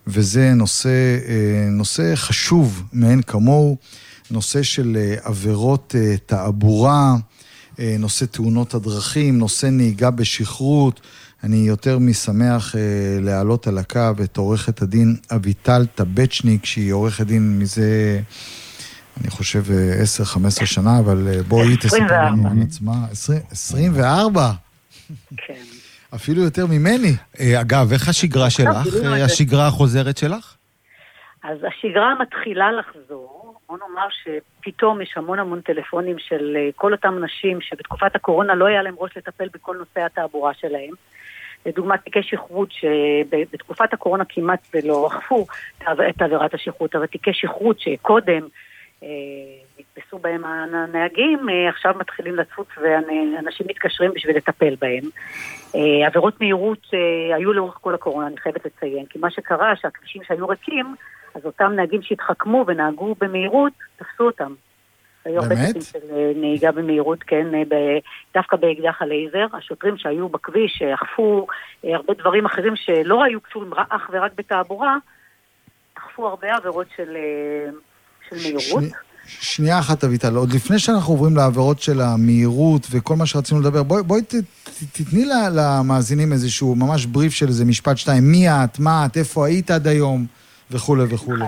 וזה 0.07 0.54
נושא, 0.54 0.88
אה, 1.28 1.69
נושא 1.71 2.12
חשוב 2.14 2.83
מאין 2.92 3.23
כמוהו, 3.23 3.76
נושא 4.31 4.62
של 4.62 4.97
אה, 5.00 5.14
עבירות 5.23 5.95
אה, 5.99 6.16
תעבורה, 6.26 7.14
נושא 7.99 8.25
תאונות 8.25 8.75
הדרכים, 8.75 9.38
נושא 9.38 9.66
נהיגה 9.66 10.11
בשכרות. 10.11 11.00
אני 11.45 11.57
יותר 11.57 11.99
משמח 11.99 12.75
להעלות 13.21 13.66
על 13.66 13.78
הקו 13.78 14.11
את 14.25 14.37
עורכת 14.37 14.83
הדין 14.83 15.16
אביטל 15.31 15.87
טבצ'ניק, 15.95 16.64
שהיא 16.64 16.92
עורכת 16.92 17.26
דין 17.26 17.59
מזה, 17.59 18.21
אני 19.21 19.31
חושב, 19.31 19.62
אה, 19.71 20.02
10-15 20.02 20.66
שנה, 20.66 20.99
אבל 20.99 21.28
אה, 21.28 21.42
בואי 21.42 21.76
תספר 21.76 21.97
24. 21.97 22.31
לנו 22.31 22.49
על 22.49 22.57
עצמה. 22.62 22.92
20, 23.11 23.40
24? 23.50 24.50
כן. 25.37 25.62
אפילו 26.14 26.42
יותר 26.42 26.66
ממני. 26.66 27.12
אה, 27.40 27.61
אגב, 27.61 27.92
איך 27.92 28.09
השגרה 28.09 28.50
שלך? 28.50 28.66
אה, 28.66 28.81
את 28.81 28.90
זה. 28.90 29.25
השגרה 29.25 29.66
החוזרת 29.66 30.16
שלך? 30.16 30.57
אז 31.42 31.59
השגרה 31.64 32.14
מתחילה 32.21 32.73
לחזור. 32.73 33.54
בוא 33.69 33.78
נאמר 33.78 34.09
שפתאום 34.11 35.00
יש 35.00 35.12
המון 35.16 35.38
המון 35.38 35.61
טלפונים 35.61 36.16
של 36.19 36.57
אה, 36.57 36.69
כל 36.76 36.92
אותם 36.92 37.25
נשים 37.25 37.61
שבתקופת 37.61 38.16
הקורונה 38.16 38.54
לא 38.54 38.66
היה 38.66 38.83
להם 38.83 38.95
ראש 38.99 39.16
לטפל 39.16 39.49
בכל 39.54 39.76
נושא 39.76 40.07
התעבורה 40.07 40.54
שלהם. 40.54 40.90
לדוגמה, 41.66 41.99
תיקי 41.99 42.23
שכרות 42.23 42.69
שבתקופת 42.73 43.92
הקורונה 43.92 44.25
כמעט 44.28 44.66
ולא 44.75 45.09
אכפו 45.09 45.47
את 45.83 46.23
עבירת 46.23 46.54
השכרות, 46.54 46.97
אבל 46.97 47.07
תיקי 47.07 47.31
שכרות 47.33 47.81
שקודם 47.81 48.42
אה, 48.42 48.49
נתפסו 49.78 50.18
בהם 50.18 50.44
הנהגים, 50.44 51.49
אה, 51.49 51.68
עכשיו 51.68 51.94
מתחילים 51.99 52.37
לצוץ 52.37 52.68
ואנשים 52.76 53.66
מתקשרים 53.71 54.11
בשביל 54.14 54.37
לטפל 54.37 54.75
בהם. 54.80 55.04
אה, 55.75 56.06
עבירות 56.06 56.40
מהירות 56.40 56.87
אה, 56.94 57.37
היו 57.37 57.52
לאורך 57.52 57.78
כל 57.80 57.94
הקורונה, 57.94 58.26
אני 58.26 58.37
חייבת 58.37 58.66
לציין, 58.66 59.06
כי 59.06 59.18
מה 59.18 59.30
שקרה, 59.30 59.76
שהכבישים 59.76 60.23
שהיו 60.25 60.49
ריקים, 60.49 60.94
אז 61.35 61.44
אותם 61.44 61.73
נהגים 61.76 62.02
שהתחכמו 62.02 62.64
ונהגו 62.66 63.14
במהירות, 63.21 63.73
תפסו 63.97 64.25
אותם. 64.25 64.54
היו 65.25 65.40
הרבה 65.42 65.54
באמת? 65.54 65.66
תיקים 65.66 65.82
של 65.82 65.99
נהיגה 66.37 66.73
במהירות, 66.73 67.23
כן, 67.23 67.47
ב- 67.68 67.99
דווקא 68.35 68.56
באקדח 68.56 69.02
הלייזר. 69.02 69.47
השוטרים 69.52 69.97
שהיו 69.97 70.28
בכביש 70.28 70.82
אכפו 70.82 71.47
הרבה 71.85 72.14
דברים 72.14 72.47
אחרים 72.47 72.76
שלא 72.76 73.25
היו 73.25 73.40
קשורים 73.40 73.73
אך 73.88 74.11
ורק 74.12 74.32
בתעבורה, 74.37 74.97
אכפו 75.94 76.26
הרבה 76.26 76.54
עבירות 76.56 76.87
של, 76.97 77.16
של 78.39 78.43
מהירות. 78.43 78.62
שני- 78.85 78.91
שנייה 79.41 79.79
אחת, 79.79 80.05
אביטל, 80.05 80.35
עוד 80.37 80.53
לפני 80.53 80.79
שאנחנו 80.79 81.12
עוברים 81.12 81.37
לעבירות 81.37 81.81
של 81.81 82.01
המהירות 82.01 82.87
וכל 82.91 83.17
מה 83.17 83.27
שרצינו 83.27 83.61
לדבר, 83.61 83.83
בואי, 83.83 84.03
בואי 84.03 84.23
ת, 84.23 84.35
ת, 84.35 84.43
תתני 84.93 85.25
למאזינים 85.55 86.33
איזשהו 86.33 86.75
ממש 86.75 87.07
בריף 87.07 87.33
של 87.33 87.47
איזה 87.49 87.65
משפט 87.65 87.97
שתיים, 87.97 88.23
מי 88.33 88.49
את, 88.51 88.79
מה 88.79 89.07
את, 89.07 89.17
איפה 89.17 89.47
היית 89.47 89.71
עד 89.71 89.87
היום, 89.87 90.27
וכולי 90.71 91.05
וכולי. 91.15 91.45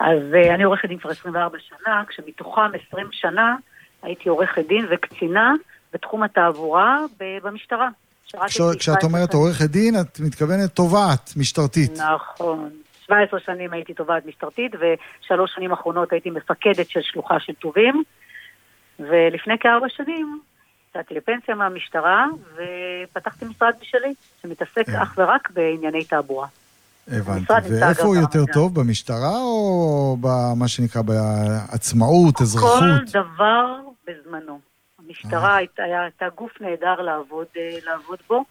אז 0.00 0.18
אה, 0.34 0.54
אני 0.54 0.62
עורכת 0.62 0.88
דין 0.88 0.98
כבר 0.98 1.10
24 1.10 1.58
שנה, 1.68 2.02
כשמתוכם 2.08 2.60
20 2.88 3.06
שנה 3.12 3.56
הייתי 4.02 4.28
עורכת 4.28 4.62
דין 4.68 4.86
וקצינה 4.94 5.52
בתחום 5.94 6.22
התעבורה 6.22 6.98
ב- 7.20 7.38
במשטרה. 7.46 7.88
שירתתי 8.26 8.48
כש, 8.50 8.56
17 8.56 8.76
כשאת 8.78 9.02
אומרת. 9.04 9.34
עורכת 9.34 9.70
דין, 9.70 10.00
את 10.00 10.20
מתכוונת 10.20 10.70
תובעת, 10.70 11.30
משטרתית. 11.36 11.92
נכון. 11.98 12.70
17 13.04 13.40
שנים 13.40 13.72
הייתי 13.72 13.94
תובעת 13.94 14.26
משטרתית, 14.26 14.72
ושלוש 14.74 15.54
שנים 15.54 15.72
אחרונות 15.72 16.12
הייתי 16.12 16.30
מפקדת 16.30 16.88
של 16.88 17.00
שלוחה 17.02 17.40
של 17.40 17.52
טובים. 17.52 18.02
ולפני 18.98 19.58
כארבע 19.58 19.88
שנים 19.88 20.40
יצאתי 20.90 21.14
לפנסיה 21.14 21.54
מהמשטרה, 21.54 22.26
ופתחתי 22.54 23.44
משרד 23.44 23.72
משלי, 23.82 24.14
שמתעסק 24.42 24.88
אה. 24.88 25.02
אך 25.02 25.14
ורק 25.18 25.50
בענייני 25.50 26.04
תעבורה. 26.04 26.46
הבנתי. 27.08 27.52
ואיפה 27.80 28.02
הוא 28.02 28.16
יותר. 28.16 28.44
טוב, 28.52 28.80
במשטרה 28.80 29.36
או 29.40 30.16
במה 30.20 30.68
שנקרא 30.68 31.02
בעצמאות, 31.02 32.40
אזרחות? 32.40 32.80
כל 32.80 33.20
דבר 33.20 33.76
בזמנו. 34.06 34.52
אה. 34.52 34.74
המשטרה 35.08 35.56
הייתה, 35.56 35.82
הייתה 35.82 36.26
גוף 36.34 36.60
נהדר 36.60 37.00
לעבוד, 37.00 37.46
אה, 37.56 37.78
לעבוד 37.86 38.18
בו. 38.28 38.44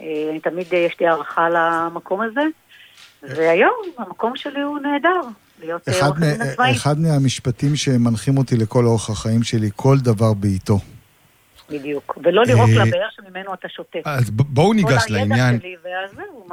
אה, 0.00 0.28
אני 0.30 0.40
תמיד 0.40 0.66
אה, 0.72 0.78
יש 0.78 1.00
לי 1.00 1.06
הערכה 1.06 1.48
למקום 1.48 2.20
הזה, 2.20 2.40
והיום 3.22 3.82
המקום 3.98 4.32
שלי 4.36 4.60
הוא 4.60 4.78
נהדר, 4.78 5.20
להיות 5.60 5.88
אה, 5.88 5.98
אחד, 5.98 6.06
עורך 6.06 6.18
דין 6.20 6.40
עצמאי. 6.40 6.72
אחד 6.72 6.98
מהמשפטים 6.98 7.76
שמנחים 7.76 8.38
אותי 8.38 8.56
לכל 8.56 8.84
אורך 8.86 9.10
החיים 9.10 9.42
שלי, 9.42 9.70
כל 9.76 9.98
דבר 9.98 10.34
בעיתו. 10.34 10.78
בדיוק. 11.70 12.18
ולא 12.24 12.44
לירוק 12.44 12.68
אה, 12.68 12.84
לבאר 12.84 13.08
שממנו 13.16 13.54
אתה 13.54 13.68
שותה. 13.68 13.98
אז 14.04 14.30
בואו 14.30 14.72
ניגש 14.72 15.04
לעניין. 15.08 15.58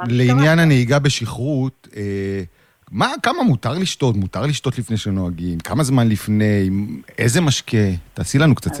לעניין 0.08 0.58
הנהיגה 0.58 0.98
בשכרות, 0.98 1.88
אה, 1.96 2.42
מה, 2.90 3.12
כמה 3.22 3.42
מותר 3.42 3.72
לשתות? 3.72 4.16
מותר 4.16 4.42
לשתות 4.42 4.78
לפני 4.78 4.96
שנוהגים? 4.96 5.58
כמה 5.58 5.82
זמן 5.84 6.08
לפני? 6.08 6.70
איזה 7.18 7.40
משקה? 7.40 7.78
תעשי 8.14 8.38
לנו 8.38 8.54
קצת 8.54 8.80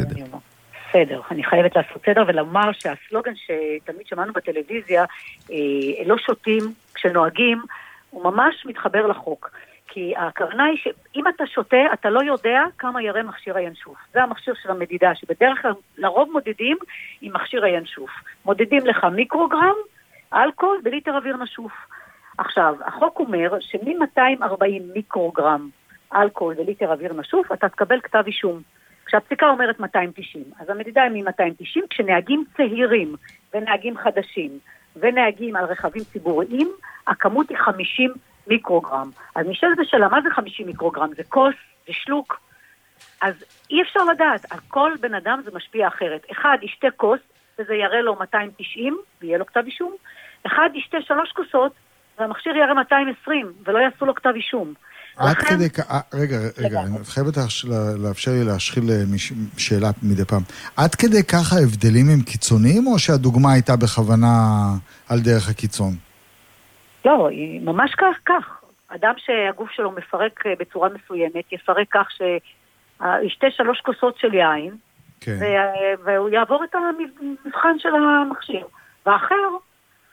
סדר. 0.94 1.20
אני 1.30 1.44
חייבת 1.44 1.76
לעשות 1.76 2.02
סדר 2.06 2.24
ולומר 2.26 2.72
שהסלוגן 2.72 3.32
שתמיד 3.34 4.06
שמענו 4.06 4.32
בטלוויזיה, 4.32 5.04
אה, 5.50 6.04
לא 6.06 6.18
שותים 6.18 6.62
כשנוהגים, 6.94 7.62
הוא 8.10 8.24
ממש 8.24 8.66
מתחבר 8.66 9.06
לחוק. 9.06 9.50
כי 9.88 10.14
הכוונה 10.16 10.64
היא 10.64 10.78
שאם 10.82 11.28
אתה 11.28 11.46
שותה, 11.46 11.76
אתה 11.92 12.10
לא 12.10 12.22
יודע 12.22 12.62
כמה 12.78 13.02
יראה 13.02 13.22
מכשיר 13.22 13.56
הינשוף. 13.56 13.96
זה 14.12 14.22
המכשיר 14.22 14.54
של 14.62 14.70
המדידה, 14.70 15.14
שבדרך 15.14 15.62
כלל, 15.62 15.72
לרוב 15.98 16.32
מודדים 16.32 16.76
עם 17.20 17.32
מכשיר 17.32 17.64
הינשוף. 17.64 18.10
מודדים 18.44 18.86
לך 18.86 19.04
מיקרוגרם, 19.04 19.74
אלכוהול 20.34 20.80
בליטר 20.82 21.16
אוויר 21.16 21.36
נשוף. 21.36 21.72
עכשיו, 22.38 22.74
החוק 22.86 23.18
אומר 23.18 23.56
שמ-240 23.60 24.82
מיקרוגרם 24.94 25.68
אלכוהול 26.14 26.54
בליטר 26.54 26.92
אוויר 26.92 27.12
נשוף, 27.12 27.52
אתה 27.52 27.68
תקבל 27.68 28.00
כתב 28.00 28.22
אישום. 28.26 28.62
כשהפסיקה 29.14 29.48
אומרת 29.48 29.80
290, 29.80 30.44
אז 30.60 30.70
המדידה 30.70 31.02
היא 31.02 31.24
מ-290, 31.24 31.86
כשנהגים 31.90 32.44
צעירים 32.56 33.14
ונהגים 33.54 33.96
חדשים 33.96 34.58
ונהגים 34.96 35.56
על 35.56 35.64
רכבים 35.64 36.04
ציבוריים, 36.04 36.72
הכמות 37.06 37.48
היא 37.48 37.58
50 37.58 38.14
מיקרוגרם. 38.46 39.10
אז 39.34 39.46
נשאלת 39.46 39.78
השאלה, 39.78 40.08
מה 40.08 40.20
זה 40.22 40.30
50 40.30 40.66
מיקרוגרם? 40.66 41.10
זה 41.16 41.22
כוס? 41.28 41.54
זה 41.86 41.92
שלוק? 41.92 42.40
אז 43.22 43.34
אי 43.70 43.82
אפשר 43.82 44.04
לדעת, 44.04 44.52
על 44.52 44.58
כל 44.68 44.92
בן 45.00 45.14
אדם 45.14 45.40
זה 45.44 45.50
משפיע 45.54 45.88
אחרת. 45.88 46.26
אחד 46.32 46.58
ישתה 46.62 46.90
כוס, 46.96 47.20
וזה 47.58 47.74
יראה 47.74 48.02
לו 48.02 48.16
290, 48.20 48.98
ויהיה 49.20 49.38
לו 49.38 49.46
כתב 49.46 49.62
אישום. 49.66 49.94
אחד 50.46 50.70
ישתה 50.74 51.02
שלוש 51.02 51.32
כוסות, 51.32 51.72
והמכשיר 52.18 52.56
יראה 52.56 52.74
220, 52.74 53.52
ולא 53.64 53.78
יעשו 53.78 54.06
לו 54.06 54.14
כתב 54.14 54.32
אישום. 54.34 54.74
עד 55.16 55.36
לכן- 55.36 55.56
כדי 55.56 55.70
כך, 55.70 55.90
אה, 55.90 56.00
רגע, 56.14 56.36
רגע. 56.58 56.80
אני 56.80 57.04
חייבת 57.04 57.34
לאפשר 57.98 58.30
לי 58.30 58.44
להשחיל 58.44 58.90
אה, 58.90 58.96
שאלה 59.56 59.90
מדי 60.02 60.24
פעם. 60.24 60.42
עד 60.76 60.94
כדי 60.94 61.22
כך 61.24 61.52
ההבדלים 61.52 62.06
הם 62.12 62.20
קיצוניים, 62.20 62.86
או 62.86 62.98
שהדוגמה 62.98 63.52
הייתה 63.52 63.76
בכוונה 63.76 64.36
על 65.08 65.20
דרך 65.20 65.48
הקיצון? 65.50 65.92
לא, 67.04 67.28
היא 67.28 67.60
ממש 67.60 67.94
כך, 67.94 68.16
כך. 68.26 68.60
אדם 68.88 69.14
שהגוף 69.16 69.70
שלו 69.70 69.90
מפרק 69.90 70.46
אה, 70.46 70.52
בצורה 70.60 70.88
מסוימת, 70.88 71.52
יפרק 71.52 71.86
כך 71.90 72.08
שישתה 72.10 73.46
שלוש 73.56 73.80
כוסות 73.80 74.18
של 74.18 74.34
יין, 74.34 74.76
כן. 75.20 75.38
והוא 76.04 76.28
יעבור 76.30 76.64
את 76.64 76.74
המבחן 76.74 77.78
של 77.78 77.88
המכשיר. 77.94 78.66
והאחר, 79.06 79.34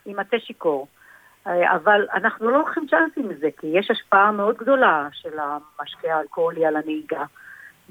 יימצא 0.06 0.38
שיכור. 0.48 0.88
אה, 1.48 1.76
אבל 1.76 2.06
אנחנו 2.14 2.50
לא 2.50 2.58
לוקחים 2.58 2.88
צ'אנסים 2.90 3.30
מזה, 3.30 3.48
כי 3.60 3.68
יש 3.68 3.92
השפעה 3.92 4.32
מאוד 4.32 4.58
גדולה 4.58 5.08
של 5.12 5.40
המשקה 5.40 6.16
האלכוהולי 6.16 6.66
על 6.66 6.76
הנהיגה. 6.76 7.24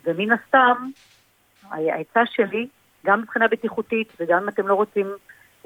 ומן 0.05 0.33
הסתם, 0.33 0.89
העצה 1.71 2.21
שלי, 2.33 2.67
גם 3.07 3.21
מבחינה 3.21 3.49
בטיחותית 3.49 4.13
וגם 4.21 4.43
אם 4.43 4.49
אתם 4.49 4.67
לא 4.69 4.75
רוצים 4.75 5.07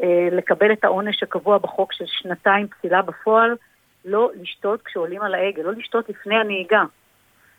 אה, 0.02 0.28
לקבל 0.32 0.72
את 0.72 0.84
העונש 0.84 1.22
הקבוע 1.22 1.58
בחוק 1.58 1.92
של 1.92 2.04
שנתיים 2.06 2.66
פסילה 2.68 3.02
בפועל, 3.02 3.56
לא 4.04 4.30
לשתות 4.40 4.82
כשעולים 4.84 5.22
על 5.22 5.34
ההגה, 5.34 5.62
לא 5.62 5.72
לשתות 5.72 6.08
לפני 6.08 6.34
הנהיגה. 6.34 6.82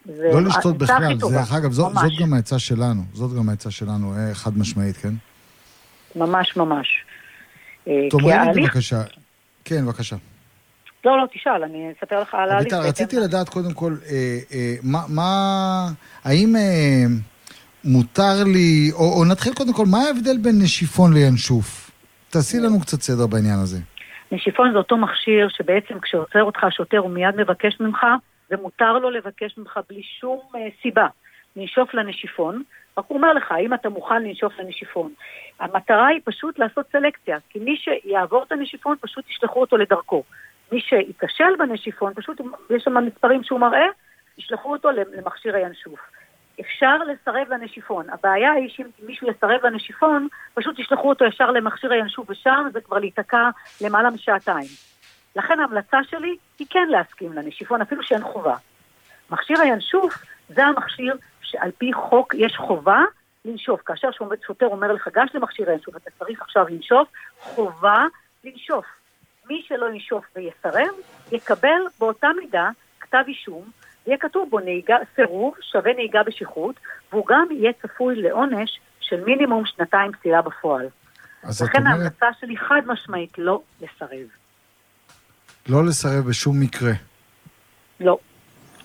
זה 0.05 0.29
לא 0.33 0.41
לשתות 0.41 0.77
בכלל, 0.77 1.19
טובה. 1.19 1.37
דרך 1.37 1.53
אגב, 1.53 1.71
זו- 1.71 1.89
ממש. 1.89 2.01
זאת 2.03 2.11
גם 2.21 2.33
העצה 2.33 2.59
שלנו, 2.59 3.01
זאת 3.13 3.37
גם 3.39 3.49
העצה 3.49 3.71
שלנו, 3.71 4.13
אה, 4.13 4.33
חד 4.33 4.57
משמעית, 4.57 4.97
כן? 4.97 5.13
ממש 6.15 6.57
ממש. 6.57 6.87
אה, 7.87 8.07
תאמרי 8.09 8.33
לי 8.55 8.61
בבקשה, 8.61 9.01
כן, 9.65 9.85
בבקשה. 9.85 10.15
לא, 11.05 11.17
לא, 11.17 11.25
תשאל, 11.33 11.63
אני 11.63 11.91
אספר 11.97 12.21
לך 12.21 12.35
על 12.35 12.49
ההליך. 12.49 12.73
אביטל, 12.73 12.87
רציתי 12.89 13.15
לדעת 13.19 13.49
קודם 13.49 13.73
כל, 13.73 13.91
אה, 14.11 14.37
אה, 14.53 14.75
מה, 14.83 14.99
מה, 15.09 15.31
האם 16.23 16.55
אה, 16.55 17.05
מותר 17.83 18.43
לי, 18.53 18.91
או, 18.93 19.19
או 19.19 19.25
נתחיל 19.25 19.53
קודם 19.53 19.73
כל, 19.73 19.85
מה 19.91 19.97
ההבדל 19.97 20.37
בין 20.37 20.55
נשיפון 20.61 21.13
לינשוף? 21.13 21.91
תעשי 22.29 22.57
לנו 22.59 22.81
קצת 22.81 23.01
סדר 23.01 23.27
בעניין 23.27 23.59
הזה. 23.63 23.77
נשיפון 24.31 24.71
זה 24.71 24.77
אותו 24.77 24.97
מכשיר 24.97 25.47
שבעצם 25.49 25.99
כשעוצר 25.99 26.43
אותך 26.43 26.63
השוטר 26.63 26.97
הוא 26.97 27.11
מיד 27.11 27.35
מבקש 27.37 27.79
ממך, 27.79 28.05
ומותר 28.51 28.93
לו 28.93 29.09
לבקש 29.09 29.57
ממך 29.57 29.79
בלי 29.89 30.01
שום 30.19 30.39
uh, 30.53 30.57
סיבה 30.81 31.07
לנשוף 31.55 31.93
לנשיפון, 31.93 32.63
רק 32.97 33.05
הוא 33.07 33.17
אומר 33.17 33.33
לך, 33.33 33.51
האם 33.51 33.73
אתה 33.73 33.89
מוכן 33.89 34.23
לנשוף 34.23 34.53
לנשיפון? 34.59 35.13
המטרה 35.59 36.07
היא 36.07 36.19
פשוט 36.23 36.59
לעשות 36.59 36.85
סלקציה, 36.91 37.37
כי 37.49 37.59
מי 37.59 37.75
שיעבור 37.77 38.43
את 38.43 38.51
הנשיפון 38.51 38.97
פשוט 39.01 39.29
ישלחו 39.29 39.61
אותו 39.61 39.77
לדרכו. 39.77 40.23
מי 40.71 40.81
שייכשל 40.81 41.55
בנשיפון, 41.59 42.13
פשוט 42.13 42.41
יש 42.69 42.83
שם 42.83 43.05
מספרים 43.05 43.43
שהוא 43.43 43.59
מראה, 43.59 43.85
ישלחו 44.37 44.71
אותו 44.71 44.89
למכשיר 44.91 45.55
הינשוף. 45.55 45.99
אפשר 46.61 46.97
לסרב 46.97 47.47
לנשיפון. 47.49 48.09
הבעיה 48.09 48.51
היא 48.51 48.69
שאם 48.69 48.85
מישהו 49.07 49.27
יסרב 49.29 49.65
לנשיפון, 49.65 50.27
פשוט 50.53 50.79
ישלחו 50.79 51.09
אותו 51.09 51.25
ישר 51.25 51.51
למכשיר 51.51 51.93
הינשוף, 51.93 52.29
ושם 52.29 52.67
זה 52.73 52.81
כבר 52.81 52.99
להיתקע 52.99 53.49
למעלה 53.81 54.09
משעתיים. 54.09 54.67
לכן 55.35 55.59
ההמלצה 55.59 55.97
שלי 56.03 56.37
היא 56.59 56.67
כן 56.69 56.87
להסכים 56.89 57.33
לנשיפון, 57.33 57.81
אפילו 57.81 58.03
שאין 58.03 58.23
חובה. 58.23 58.55
מכשיר 59.29 59.61
הינשוף 59.61 60.13
זה 60.49 60.65
המכשיר 60.65 61.15
שעל 61.41 61.71
פי 61.77 61.93
חוק 61.93 62.33
יש 62.33 62.57
חובה 62.57 63.03
לנשוף. 63.45 63.81
כאשר 63.85 64.07
שוטר 64.47 64.65
אומר 64.65 64.93
לך, 64.93 65.07
גש 65.13 65.29
למכשיר 65.33 65.69
הינשוף, 65.69 65.95
אתה 65.95 66.09
צריך 66.19 66.41
עכשיו 66.41 66.65
לנשוף, 66.69 67.07
חובה 67.39 68.05
לנשוף. 68.43 68.85
מי 69.49 69.63
שלא 69.67 69.85
ינשוף 69.93 70.25
ויסרב, 70.35 70.93
יקבל 71.31 71.81
באותה 71.99 72.27
מידה 72.41 72.69
כתב 72.99 73.23
אישום, 73.27 73.63
יהיה 74.07 74.17
כתוב 74.17 74.49
בו 74.49 74.59
נהיגה, 74.59 74.95
סירוב 75.15 75.53
שווה 75.71 75.93
נהיגה 75.93 76.23
בשכרות, 76.23 76.75
והוא 77.11 77.25
גם 77.27 77.47
יהיה 77.51 77.71
צפוי 77.81 78.15
לעונש 78.15 78.79
של 78.99 79.23
מינימום 79.23 79.65
שנתיים 79.65 80.11
פסילה 80.11 80.41
בפועל. 80.41 80.87
לכן 81.43 81.79
אומרת, 81.79 81.93
ההמלצה 81.93 82.25
שלי 82.39 82.57
חד 82.57 82.81
משמעית 82.85 83.37
לא 83.37 83.61
לסרב. 83.81 84.27
לא 85.69 85.85
לסרב 85.85 86.29
בשום 86.29 86.59
מקרה. 86.59 86.91
לא. 87.99 88.17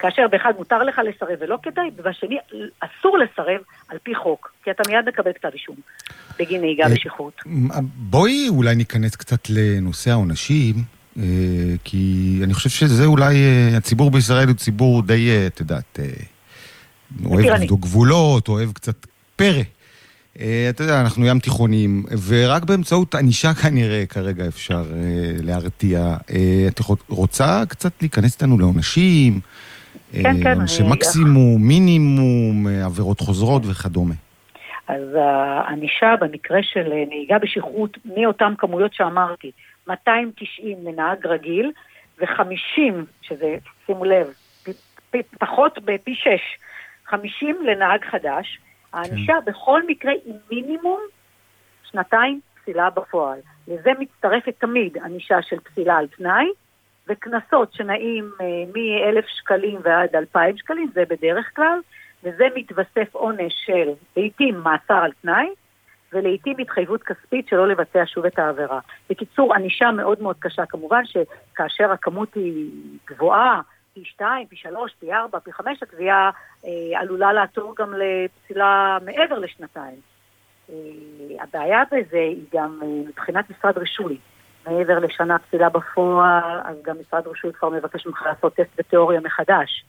כאשר 0.01 0.23
באחד 0.31 0.53
מותר 0.59 0.83
לך 0.83 1.01
לסרב 1.09 1.39
ולא 1.41 1.59
כדאי, 1.63 1.91
ובשני 1.97 2.39
אסור 2.81 3.19
לסרב 3.19 3.61
על 3.89 3.99
פי 4.03 4.15
חוק, 4.15 4.53
כי 4.65 4.71
אתה 4.71 4.83
מיד 4.89 5.09
מקבל 5.09 5.33
כתב 5.33 5.49
אישום 5.55 5.77
בגין 6.39 6.61
נהיגה 6.61 6.85
אה, 6.85 6.89
בשכרות. 6.89 7.43
בואי 7.97 8.49
אולי 8.49 8.75
ניכנס 8.75 9.17
קצת 9.17 9.51
לנושא 9.51 10.11
העונשים, 10.11 10.75
אה, 11.19 11.23
כי 11.85 12.41
אני 12.45 12.55
חושב 12.55 12.71
שזה 12.71 13.05
אולי, 13.05 13.35
אה, 13.35 13.77
הציבור 13.77 14.11
בישראל 14.11 14.49
הוא 14.49 14.57
ציבור 14.57 15.03
די, 15.03 15.47
את 15.47 15.61
יודעת, 15.61 15.99
אוהב. 17.25 17.47
לבדוק 17.47 17.81
גבולות, 17.81 18.49
אוהב 18.49 18.73
קצת 18.73 19.07
פרא. 19.37 19.63
אתה 20.71 20.85
יודע, 20.85 21.01
אנחנו 21.01 21.27
ים 21.27 21.39
תיכונים, 21.39 22.05
ורק 22.27 22.65
באמצעות 22.65 23.15
ענישה 23.15 23.55
כנראה 23.55 24.05
כרגע 24.09 24.47
אפשר 24.47 24.85
להרתיע. 25.43 26.17
את 26.69 26.81
רוצה 27.09 27.63
קצת 27.69 27.93
להיכנס 28.01 28.35
איתנו 28.35 28.59
לעונשים? 28.59 29.41
כן, 30.13 30.43
כן. 30.43 30.57
עונשי 30.59 30.83
מקסימום, 30.83 31.69
מינימום, 31.69 32.67
עבירות 32.85 33.21
חוזרות 33.21 33.63
וכדומה. 33.71 34.15
אז 34.89 35.15
הענישה 35.15 36.15
במקרה 36.21 36.63
של 36.63 36.93
נהיגה 37.09 37.39
בשכרות 37.39 37.99
מאותן 38.05 38.55
כמויות 38.59 38.95
שאמרתי, 38.95 39.51
290 39.89 40.77
לנהג 40.85 41.27
רגיל 41.27 41.73
ו-50, 42.21 42.93
שזה, 43.23 43.57
שימו 43.87 44.05
לב, 44.05 44.27
פ, 44.63 44.71
פ, 45.11 45.17
פחות 45.39 45.79
בפי 45.85 46.15
6, 46.15 46.29
50 47.07 47.57
לנהג 47.65 48.05
חדש. 48.05 48.59
הענישה 48.93 49.33
כן. 49.33 49.51
בכל 49.51 49.87
מקרה 49.87 50.13
היא 50.25 50.35
מינימום 50.51 51.01
שנתיים 51.91 52.41
פסילה 52.63 52.91
בפועל. 52.91 53.39
לזה 53.69 53.91
מצטרפת 53.99 54.55
תמיד 54.59 54.99
ענישה 55.05 55.43
של 55.43 55.61
פסילה 55.61 55.97
על 55.97 56.07
תנאי, 56.07 56.47
וקנסות 57.11 57.73
שנעים 57.73 58.31
אה, 58.41 58.47
מ-1,000 58.47 59.27
שקלים 59.27 59.81
ועד 59.83 60.17
2,000 60.17 60.57
שקלים, 60.57 60.91
זה 60.95 61.03
בדרך 61.09 61.51
כלל, 61.57 61.79
וזה 62.25 62.45
מתווסף 62.55 63.15
עונש 63.15 63.53
של 63.67 63.89
לעיתים 64.17 64.61
מאסר 64.61 64.95
על 64.95 65.13
תנאי, 65.23 65.49
ולעיתים 66.13 66.57
התחייבות 66.59 67.03
כספית 67.03 67.49
שלא 67.49 67.69
לבצע 67.69 68.03
שוב 68.07 68.27
את 68.27 68.39
העבירה. 68.39 68.81
בקיצור, 69.11 69.55
ענישה 69.55 69.91
מאוד 69.91 70.23
מאוד 70.23 70.37
קשה. 70.39 70.67
כמובן 70.67 71.03
שכאשר 71.05 71.93
הכמות 71.93 72.35
היא 72.35 72.71
גבוהה, 73.07 73.61
פי 73.95 74.05
שתיים, 74.05 74.47
פי 74.47 74.57
שלוש, 74.57 74.93
פי 74.99 75.13
ארבע, 75.13 75.39
פי 75.39 75.53
חמש, 75.53 75.83
הקביעה 75.83 76.31
אה, 76.65 77.01
עלולה 77.01 77.33
לעתור 77.33 77.75
גם 77.79 77.95
לפסילה 77.95 78.99
מעבר 79.05 79.39
לשנתיים. 79.39 80.01
אה, 80.71 80.75
הבעיה 81.41 81.83
בזה 81.93 82.19
היא 82.19 82.45
גם 82.55 82.81
אה, 82.83 82.89
מבחינת 83.09 83.51
משרד 83.51 83.79
רישוי. 83.79 84.19
מעבר 84.67 84.99
לשנה 84.99 85.39
פסילה 85.39 85.69
בפועל, 85.69 86.61
אז 86.65 86.77
גם 86.83 86.97
משרד 87.01 87.27
רישוי 87.27 87.53
כבר 87.53 87.69
מבקש 87.69 88.07
ממך 88.07 88.23
לעשות 88.27 88.55
טסט 88.55 88.79
בתיאוריה 88.79 89.21
מחדש. 89.21 89.85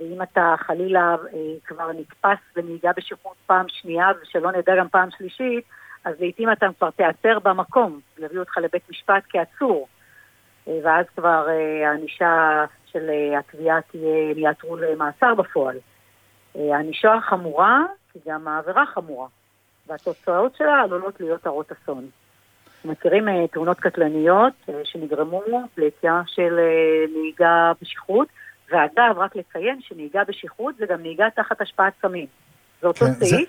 ואם 0.00 0.22
אתה 0.22 0.54
חלילה 0.58 1.16
אה, 1.34 1.38
כבר 1.64 1.92
נתפס 1.92 2.38
בנהיגה 2.56 2.90
בשכרות 2.96 3.36
פעם 3.46 3.66
שנייה, 3.68 4.06
ושלא 4.22 4.52
נדע 4.52 4.76
גם 4.78 4.88
פעם 4.88 5.08
שלישית, 5.18 5.64
אז 6.04 6.14
לעיתים 6.20 6.52
אתה 6.52 6.66
כבר 6.78 6.90
תיעצר 6.90 7.38
במקום, 7.38 8.00
להביא 8.18 8.38
אותך 8.38 8.58
לבית 8.58 8.90
משפט 8.90 9.22
כעצור. 9.28 9.88
אה, 10.68 10.78
ואז 10.84 11.06
כבר 11.16 11.48
אה, 11.48 11.88
הענישה 11.90 12.64
של 12.86 13.10
התביעה 13.38 13.80
תהיה, 13.80 14.30
הם 14.30 14.38
יעתרו 14.38 14.76
למאסר 14.76 15.34
בפועל. 15.34 15.76
הענישה 16.54 17.14
החמורה, 17.14 17.80
כי 18.12 18.18
גם 18.26 18.48
העבירה 18.48 18.86
חמורה, 18.86 19.26
והתוצאות 19.86 20.56
שלה 20.56 20.80
עלולות 20.80 21.20
להיות 21.20 21.46
הרות 21.46 21.72
אסון. 21.72 22.08
מכירים 22.84 23.28
אה, 23.28 23.46
תאונות 23.52 23.80
קטלניות 23.80 24.52
אה, 24.68 24.74
שנגרמו 24.84 25.42
ביציאה 25.76 26.20
של 26.26 26.58
אה, 26.58 27.20
נהיגה 27.20 27.72
בשכרות, 27.82 28.28
ואגב, 28.72 29.18
רק 29.18 29.36
לציין 29.36 29.78
שנהיגה 29.88 30.20
בשכרות 30.28 30.74
זה 30.78 30.84
גם 30.90 31.02
נהיגה 31.02 31.24
תחת 31.36 31.60
השפעת 31.60 31.92
סמים. 32.02 32.26
זה 32.82 32.86
אותו 32.88 33.06
כן, 33.06 33.12
זה- 33.12 33.26
סעיף, 33.26 33.48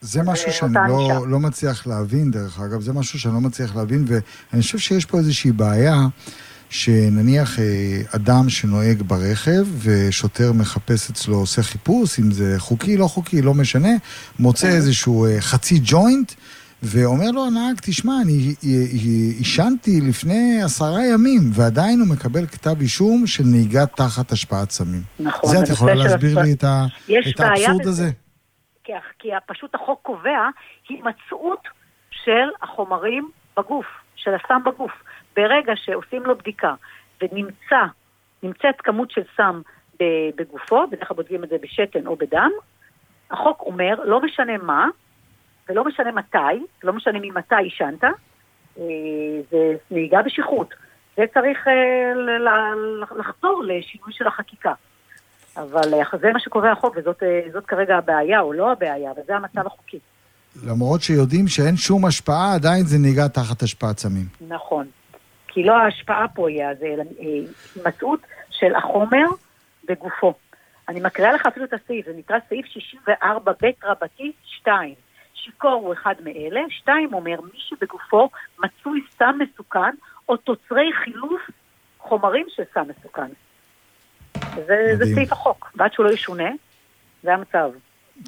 זה 0.00 0.20
משהו 0.26 0.52
שאני 0.52 0.74
לא. 0.88 1.26
לא 1.28 1.38
מצליח 1.38 1.86
להבין, 1.86 2.30
דרך 2.30 2.60
אגב, 2.60 2.80
זה 2.80 2.92
משהו 2.92 3.18
שאני 3.18 3.34
לא 3.34 3.40
מצליח 3.40 3.76
להבין, 3.76 4.04
ואני 4.06 4.62
חושב 4.62 4.78
שיש 4.78 5.04
פה 5.04 5.18
איזושהי 5.18 5.52
בעיה, 5.52 5.94
שנניח 6.70 7.58
אדם 8.16 8.48
שנוהג 8.48 9.02
ברכב, 9.02 9.66
ושוטר 9.82 10.52
מחפש 10.52 11.10
אצלו, 11.10 11.36
עושה 11.36 11.62
חיפוש, 11.62 12.18
אם 12.18 12.30
זה 12.30 12.54
חוקי, 12.58 12.96
לא 12.96 13.06
חוקי, 13.06 13.42
לא 13.42 13.54
משנה, 13.54 13.88
מוצא 14.38 14.66
איזשהו 14.68 15.26
חצי 15.40 15.80
ג'וינט, 15.84 16.32
ואומר 16.82 17.30
לו 17.34 17.46
הנהג, 17.46 17.76
תשמע, 17.86 18.12
אני 18.24 18.32
אה, 18.32 18.70
עישנתי 19.38 20.00
לפני 20.08 20.60
עשרה 20.64 21.04
ימים, 21.12 21.40
ועדיין 21.54 22.00
הוא 22.00 22.08
מקבל 22.08 22.46
כתב 22.46 22.80
אישום 22.80 23.26
של 23.26 23.44
נהיגה 23.46 23.86
תחת 23.86 24.32
השפעת 24.32 24.70
סמים. 24.70 25.02
נכון. 25.20 25.50
זה 25.50 25.56
את 25.64 25.68
יכולה 25.68 25.94
להסביר 25.94 26.38
לי 26.42 26.52
את 26.52 26.64
ה- 26.64 26.86
האבסורד. 27.44 27.86
הזה? 27.86 28.10
כי, 28.84 28.92
כי 29.18 29.28
פשוט 29.46 29.74
החוק 29.74 30.00
קובע 30.02 30.48
הימצאות 30.88 31.62
של 32.10 32.48
החומרים 32.62 33.30
בגוף, 33.56 33.86
של 34.16 34.30
הסם 34.34 34.60
בגוף. 34.66 34.92
ברגע 35.36 35.72
שעושים 35.76 36.22
לו 36.22 36.38
בדיקה 36.38 36.74
ונמצא, 37.22 37.82
נמצאת 38.42 38.74
כמות 38.78 39.10
של 39.10 39.22
סם 39.36 39.60
בגופו, 40.36 40.86
בדרך 40.86 41.08
כלל 41.08 41.16
בודקים 41.16 41.44
את 41.44 41.48
זה 41.48 41.56
בשתן 41.62 42.06
או 42.06 42.16
בדם, 42.16 42.50
החוק 43.30 43.60
אומר, 43.60 43.94
לא 44.04 44.20
משנה 44.20 44.58
מה, 44.62 44.86
ולא 45.68 45.84
משנה 45.84 46.12
מתי, 46.12 46.66
לא 46.84 46.92
משנה 46.92 47.18
ממתי 47.22 47.54
עישנת, 47.54 48.04
אה, 48.04 48.84
זה 49.50 49.74
נהיגה 49.90 50.22
בשכרות. 50.22 50.74
זה 51.16 51.24
צריך 51.34 51.68
אה, 51.68 52.12
לחזור 53.18 53.62
לשינוי 53.66 54.12
של 54.12 54.26
החקיקה. 54.26 54.72
אבל 55.56 55.94
אה, 55.94 56.18
זה 56.20 56.32
מה 56.32 56.40
שקובע 56.40 56.72
החוק, 56.72 56.96
וזאת 56.96 57.22
זאת 57.52 57.66
כרגע 57.66 57.96
הבעיה, 57.96 58.40
או 58.40 58.52
לא 58.52 58.72
הבעיה, 58.72 59.10
אבל 59.10 59.22
זה 59.26 59.36
המצב 59.36 59.66
החוקי. 59.66 59.98
למרות 60.66 61.02
שיודעים 61.02 61.48
שאין 61.48 61.76
שום 61.76 62.04
השפעה, 62.04 62.54
עדיין 62.54 62.84
זה 62.84 62.98
נהיגה 62.98 63.28
תחת 63.28 63.62
השפעת 63.62 63.98
סמים. 63.98 64.26
נכון. 64.48 64.86
כי 65.48 65.64
לא 65.64 65.76
ההשפעה 65.76 66.28
פה 66.28 66.48
היא, 66.48 66.64
זה 66.80 66.86
הימצאות 67.18 68.20
של 68.50 68.74
החומר 68.74 69.26
בגופו. 69.88 70.34
אני 70.88 71.00
מקריאה 71.00 71.32
לך 71.32 71.46
אפילו 71.46 71.66
את 71.66 71.72
הסעיף, 71.72 72.06
זה 72.06 72.12
נקרא 72.16 72.36
סעיף 72.48 72.66
64ב 72.66 73.64
רבתי 73.84 74.32
2. 74.44 74.94
שיכור 75.44 75.72
הוא 75.72 75.92
אחד 75.92 76.14
מאלה, 76.24 76.60
שתיים 76.68 77.14
אומר, 77.14 77.40
מי 77.40 77.58
שבגופו 77.58 78.28
מצוי 78.58 79.00
סם 79.18 79.38
מסוכן, 79.38 79.94
או 80.28 80.36
תוצרי 80.36 80.90
חילוף 81.04 81.40
חומרים 81.98 82.46
של 82.48 82.62
סם 82.74 82.82
מסוכן. 82.88 83.28
זה, 84.66 84.96
זה. 84.98 85.14
סעיף 85.14 85.32
החוק, 85.32 85.72
ועד 85.76 85.92
שהוא 85.92 86.06
לא 86.06 86.10
ישונה, 86.10 86.50
זה 87.22 87.34
המצב. 87.34 87.70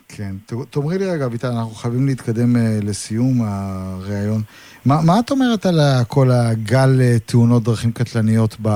כן. 0.08 0.34
תאמרי 0.70 0.98
לי 0.98 1.10
רגע, 1.10 1.26
אביטל, 1.26 1.46
אנחנו 1.46 1.70
חייבים 1.70 2.06
להתקדם 2.06 2.56
אה, 2.56 2.78
לסיום 2.82 3.42
הריאיון. 3.42 4.42
מה, 4.84 4.96
מה 5.06 5.20
את 5.20 5.30
אומרת 5.30 5.66
על 5.66 5.80
כל 6.08 6.30
הגל 6.30 7.00
אה, 7.00 7.18
תאונות 7.18 7.62
דרכים 7.62 7.92
קטלניות 7.92 8.56
ב, 8.62 8.68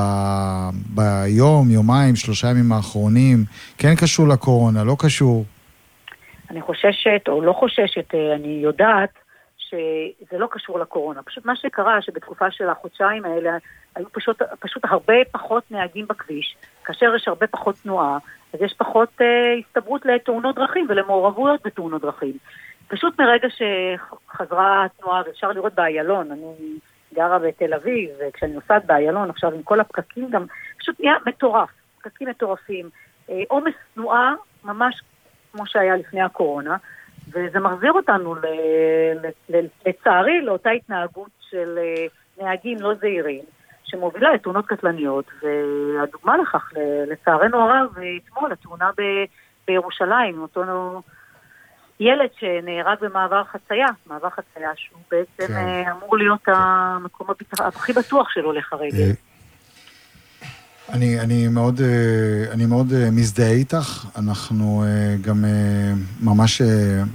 ביום, 0.94 1.70
יומיים, 1.70 2.16
שלושה 2.16 2.50
ימים 2.50 2.72
האחרונים? 2.72 3.44
כן 3.78 3.94
קשור 3.94 4.28
לקורונה, 4.28 4.84
לא 4.84 4.96
קשור? 4.98 5.44
אני 6.54 6.62
חוששת, 6.62 7.28
או 7.28 7.40
לא 7.42 7.52
חוששת, 7.52 8.14
אה, 8.14 8.34
אני 8.34 8.48
יודעת 8.62 9.10
שזה 9.58 10.38
לא 10.38 10.48
קשור 10.50 10.78
לקורונה. 10.78 11.22
פשוט 11.22 11.44
מה 11.44 11.56
שקרה, 11.56 12.02
שבתקופה 12.02 12.50
של 12.50 12.68
החודשיים 12.68 13.24
האלה, 13.24 13.50
היו 13.96 14.06
פשוט, 14.12 14.42
פשוט 14.60 14.82
הרבה 14.84 15.14
פחות 15.32 15.64
נהגים 15.70 16.06
בכביש. 16.06 16.56
כאשר 16.84 17.14
יש 17.16 17.28
הרבה 17.28 17.46
פחות 17.46 17.74
תנועה, 17.82 18.18
אז 18.52 18.62
יש 18.62 18.74
פחות 18.78 19.08
אה, 19.20 19.54
הסתברות 19.58 20.06
לתאונות 20.06 20.54
דרכים 20.54 20.86
ולמעורבויות 20.88 21.60
בתאונות 21.66 22.02
דרכים. 22.02 22.38
פשוט 22.88 23.20
מרגע 23.20 23.48
שחזרה 23.50 24.84
התנועה, 24.84 25.22
ואפשר 25.26 25.52
לראות 25.52 25.74
באיילון, 25.74 26.30
אני 26.32 26.78
גרה 27.14 27.38
בתל 27.38 27.74
אביב, 27.74 28.10
וכשאני 28.20 28.52
נוסעת 28.52 28.84
באיילון 28.84 29.30
עכשיו 29.30 29.54
עם 29.54 29.62
כל 29.62 29.80
הפקקים 29.80 30.30
גם, 30.30 30.44
פשוט 30.78 31.00
נהיה 31.00 31.14
מטורף, 31.26 31.70
פקקים 31.98 32.28
מטורפים. 32.28 32.90
אה, 33.30 33.42
עומס 33.48 33.74
תנועה 33.94 34.34
ממש 34.64 35.02
כמו 35.54 35.66
שהיה 35.66 35.96
לפני 35.96 36.22
הקורונה, 36.22 36.76
וזה 37.32 37.60
מחזיר 37.60 37.92
אותנו, 37.92 38.34
ל, 38.34 38.46
ל, 39.48 39.56
לצערי, 39.86 40.40
לאותה 40.42 40.70
התנהגות 40.70 41.30
של 41.50 41.78
אה, 41.78 42.06
נהגים 42.44 42.80
לא 42.80 42.94
זהירים, 42.94 43.42
שמובילה 43.84 44.34
לתאונות 44.34 44.66
קטלניות, 44.66 45.24
והדוגמה 45.42 46.36
לכך, 46.36 46.72
לצערנו 47.10 47.58
הרב, 47.60 47.86
אתמול 48.24 48.52
התאונה 48.52 48.90
ב, 48.98 49.02
בירושלים, 49.66 50.42
אותו 50.42 50.62
ילד 52.00 52.28
שנהרג 52.38 52.98
במעבר 53.00 53.44
חצייה, 53.44 53.86
מעבר 54.06 54.30
חצייה 54.30 54.70
שהוא 54.76 55.00
בעצם 55.10 55.52
כן. 55.52 55.54
אה, 55.54 55.92
אמור 55.92 56.16
להיות 56.16 56.40
המקום 56.46 57.26
הביטח- 57.30 57.60
הכי 57.60 57.92
בטוח 57.92 58.28
של 58.30 58.40
הולך 58.44 58.72
הרגל. 58.72 59.12
אני, 60.92 61.20
אני 61.20 61.48
מאוד, 61.48 61.80
אה, 61.80 62.52
אני 62.52 62.66
מאוד 62.66 62.92
אה, 62.92 63.10
מזדהה 63.10 63.50
איתך. 63.50 64.06
אנחנו 64.16 64.84
אה, 64.86 65.16
גם 65.20 65.44
ממש 66.20 66.62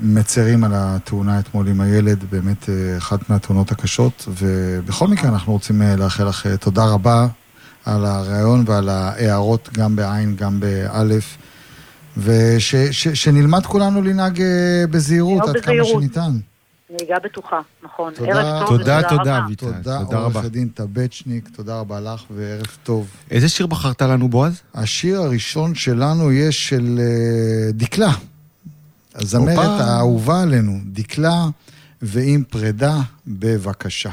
מצרים 0.01 0.63
על 0.63 0.71
התאונה 0.75 1.39
אתמול 1.39 1.67
עם 1.67 1.81
הילד, 1.81 2.23
באמת 2.31 2.69
אחת 2.97 3.29
מהתאונות 3.29 3.71
הקשות, 3.71 4.27
ובכל 4.37 5.07
מקרה 5.07 5.29
אנחנו 5.29 5.53
רוצים 5.53 5.81
לאחל 5.97 6.27
לך 6.27 6.47
תודה 6.47 6.85
רבה 6.85 7.27
על 7.85 8.05
הרעיון 8.05 8.63
ועל 8.67 8.89
ההערות 8.89 9.69
גם 9.73 9.95
בעין, 9.95 10.35
גם 10.35 10.59
באלף, 10.59 11.37
ושנלמד 12.17 13.65
כולנו 13.65 14.01
לנהג 14.01 14.43
בזהירות 14.91 15.49
עד 15.49 15.59
כמה 15.61 15.85
שניתן. 15.85 16.31
נהיגה 16.89 17.19
בטוחה, 17.23 17.61
נכון. 17.83 18.13
תודה, 18.13 18.31
ערב 18.31 18.67
טוב 18.67 18.77
תודה, 18.77 18.99
ותודה 18.99 19.17
תודה, 19.17 19.37
רבה. 19.37 19.45
אביטל. 19.45 19.65
תודה, 19.65 19.99
תודה 20.05 20.17
רבה. 20.17 20.17
עורך 20.17 20.45
הדין 20.45 20.69
טבצ'ניק, 20.69 21.49
תודה 21.55 21.79
רבה 21.79 21.99
לך 21.99 22.23
וערב 22.31 22.77
טוב. 22.83 23.07
איזה 23.31 23.49
שיר 23.49 23.67
בחרת 23.67 24.01
לנו, 24.01 24.29
בועז? 24.29 24.61
השיר 24.73 25.21
הראשון 25.21 25.75
שלנו 25.75 26.31
יהיה 26.31 26.51
של 26.51 26.99
אה, 26.99 27.71
דקלה, 27.71 28.11
הזמרת. 29.15 29.81
האהובה 29.81 30.41
עלינו, 30.41 30.79
דקלה, 30.85 31.45
ועם 32.01 32.43
פרידה, 32.49 32.97
בבקשה. 33.27 34.09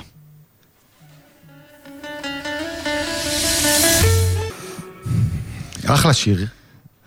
אחלה 5.86 6.12
שיר. 6.12 6.46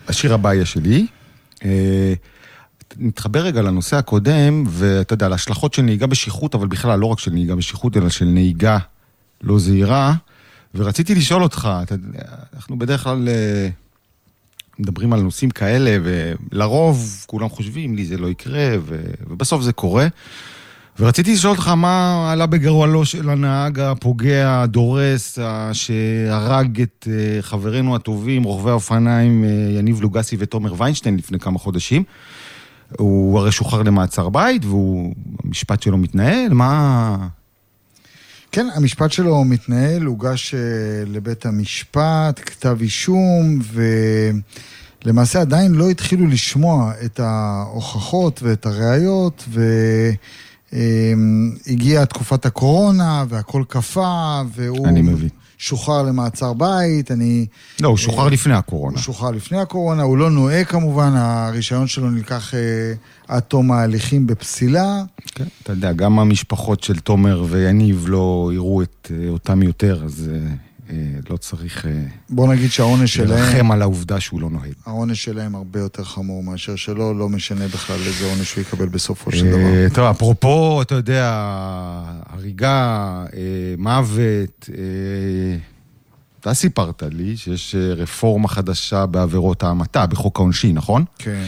השיר 0.08 0.34
הבא 0.34 0.53
יהיה 0.53 0.65
שלי. 0.65 1.08
אה, 1.65 2.13
נתחבר 2.97 3.39
רגע 3.39 3.62
לנושא 3.62 3.97
הקודם, 3.97 4.63
ואתה 4.67 5.13
יודע, 5.13 5.30
להשלכות 5.30 5.73
של 5.73 5.82
נהיגה 5.82 6.08
בשכרות, 6.08 6.56
אבל 6.56 6.67
בכלל, 6.67 6.99
לא 6.99 7.06
רק 7.06 7.19
של 7.19 7.32
נהיגה 7.32 7.56
בשכרות, 7.56 7.97
אלא 7.97 8.10
של 8.10 8.25
נהיגה 8.25 8.78
לא 9.41 9.60
זהירה. 9.60 10.13
ורציתי 10.75 11.15
לשאול 11.15 11.43
אותך, 11.43 11.69
אתה 11.84 11.95
אנחנו 12.56 12.80
בדרך 12.80 13.04
כלל 13.04 13.30
אה, 13.30 13.69
מדברים 14.80 15.13
על 15.13 15.21
נושאים 15.21 15.49
כאלה, 15.49 15.97
ולרוב 16.04 17.25
כולם 17.28 17.49
חושבים, 17.49 17.95
לי 17.95 18.06
זה 18.06 18.17
לא 18.17 18.28
יקרה, 18.28 18.75
ו- 18.86 19.12
ובסוף 19.28 19.62
זה 19.62 19.73
קורה. 19.73 20.08
ורציתי 20.99 21.34
לשאול 21.34 21.52
אותך 21.52 21.67
מה 21.67 22.30
עלה 22.32 22.45
בגרועלו 22.45 23.06
של 23.06 23.30
הנהג 23.30 23.80
הפוגע, 23.80 24.62
הדורס, 24.62 25.39
שהרג 25.73 26.82
את 26.82 27.08
אה, 27.12 27.41
חברינו 27.41 27.95
הטובים, 27.95 28.43
רוכבי 28.43 28.69
האופניים 28.69 29.43
אה, 29.43 29.49
יניב 29.49 30.02
לוגסי 30.02 30.36
ותומר 30.39 30.73
ויינשטיין 30.78 31.17
לפני 31.17 31.39
כמה 31.39 31.60
חודשים. 31.60 32.04
הוא 32.97 33.39
הרי 33.39 33.52
שוחרר 33.52 33.84
למעצר 33.84 34.30
בית, 34.30 34.62
והמשפט 34.65 35.82
שלו 35.82 35.97
מתנהל, 35.97 36.54
מה... 36.54 37.28
כן, 38.52 38.67
המשפט 38.75 39.12
שלו 39.12 39.43
מתנהל, 39.43 40.04
הוגש 40.04 40.54
אה, 40.54 40.60
לבית 41.06 41.45
המשפט, 41.45 42.39
כתב 42.45 42.78
אישום, 42.82 43.60
ולמעשה 45.04 45.41
עדיין 45.41 45.71
לא 45.75 45.89
התחילו 45.89 46.28
לשמוע 46.28 46.93
את 47.06 47.19
ההוכחות 47.19 48.43
ואת 48.43 48.65
הראיות, 48.65 49.49
והגיעה 50.73 52.06
תקופת 52.06 52.45
הקורונה, 52.45 53.25
והכל 53.30 53.63
קפא, 53.67 54.43
והוא 54.56 54.88
אני 54.88 55.02
מבין. 55.02 55.30
שוחרר 55.60 56.04
למעצר 56.04 56.54
בית, 56.54 57.12
אני... 57.12 57.45
לא, 57.82 57.88
הוא 57.88 57.98
שוחרר 57.98 58.30
לפני 58.30 58.54
הקורונה. 58.54 58.95
הוא 58.95 59.04
שוחרר 59.04 59.32
לפני 59.32 59.58
הקורונה, 59.58 60.04
הוא 60.04 60.17
לא 60.17 60.30
נוהג 60.32 60.65
כמובן, 60.65 61.12
הרישיון 61.15 61.88
שלו 61.88 62.10
נלקח 62.10 62.54
אה, 62.54 62.93
עד 63.28 63.39
תום 63.39 63.72
ההליכים 63.72 64.28
בפסילה. 64.28 65.04
כן, 65.36 65.43
אתה 65.63 65.72
יודע, 65.72 65.93
גם 65.93 66.19
המשפחות 66.19 66.84
של 66.84 67.00
תומר 67.00 67.45
ויניב 67.50 68.06
לא 68.08 68.52
יראו 68.54 68.82
את, 68.82 69.12
אה, 69.12 69.30
אותם 69.30 69.63
יותר, 69.63 70.02
אז 70.06 70.30
אה, 70.34 70.36
אה, 70.36 70.56
לא 71.30 71.38
צריך 71.38 71.86
אה, 71.86 71.91
בוא 72.30 72.54
נגיד 72.54 72.71
שהעונש 72.71 73.13
שלהם... 73.13 73.30
לרחם 73.30 73.71
על 73.71 73.82
העובדה 73.82 74.19
שהוא 74.19 74.41
לא 74.41 74.49
נוהג. 74.49 74.73
העונש 74.86 75.23
שלהם 75.23 75.56
הרבה 75.56 75.80
יותר 75.80 76.04
חמור 76.04 76.43
מאשר 76.43 76.75
שלו, 76.75 77.13
לא 77.13 77.30
משנה 77.30 77.67
בכלל 77.67 77.99
איזה 78.06 78.25
עונש 78.25 78.56
הוא 78.56 78.62
יקבל 78.62 78.88
בסופו 78.88 79.32
של 79.32 79.45
דבר. 79.47 79.58
אה, 79.58 79.88
טוב, 79.93 80.06
אפרופו, 80.06 80.82
אתה 80.82 80.95
יודע, 80.95 81.32
הריגה, 82.25 83.25
אה, 83.34 83.75
מוות, 83.78 84.69
אה, 84.78 85.58
אתה 86.39 86.54
סיפרת 86.54 87.04
לי 87.12 87.38
שיש 87.38 87.75
אה, 87.75 87.93
רפורמה 87.93 88.47
חדשה 88.47 89.06
בעבירות 89.06 89.63
ההמתה, 89.63 90.06
בחוק 90.06 90.39
העונשין, 90.39 90.75
נכון? 90.75 91.06
כן. 91.17 91.45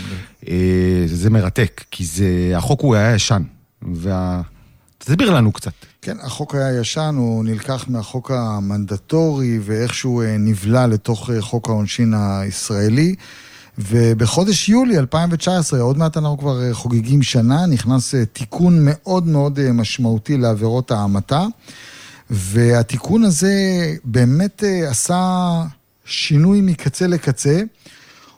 אה, 0.48 1.04
זה 1.06 1.30
מרתק, 1.30 1.84
כי 1.92 2.06
זה, 2.06 2.54
החוק 2.56 2.82
הוא 2.82 2.96
היה 2.96 3.16
ישן, 3.16 3.44
וה... 3.82 4.42
תסביר 4.98 5.32
לנו 5.32 5.52
קצת. 5.52 5.74
כן, 6.06 6.18
החוק 6.22 6.56
היה 6.56 6.80
ישן, 6.80 7.16
הוא 7.18 7.44
נלקח 7.44 7.86
מהחוק 7.88 8.32
המנדטורי 8.32 9.60
ואיכשהו 9.62 10.22
אה, 10.22 10.38
נבלע 10.40 10.88
לתוך 10.88 11.30
אה, 11.30 11.42
חוק 11.42 11.70
העונשין 11.70 12.14
הישראלי. 12.14 13.16
ובחודש 13.78 14.70
יולי 14.70 14.98
2019, 14.98 15.80
עוד 15.80 15.98
מעט 15.98 16.18
אנחנו 16.18 16.38
כבר 16.38 16.64
אה, 16.64 16.74
חוגגים 16.74 17.24
שנה, 17.24 17.66
נכנס 17.66 18.16
תיקון 18.34 18.78
מאוד 18.82 19.28
מאוד 19.28 19.72
משמעותי 19.72 20.38
לעבירות 20.38 20.92
ההמתה. 20.92 21.46
והתיקון 22.30 23.24
הזה 23.24 23.54
באמת 24.04 24.64
עשה 24.88 25.64
שינוי 26.06 26.62
מקצה 26.62 27.08
לקצה. 27.08 27.62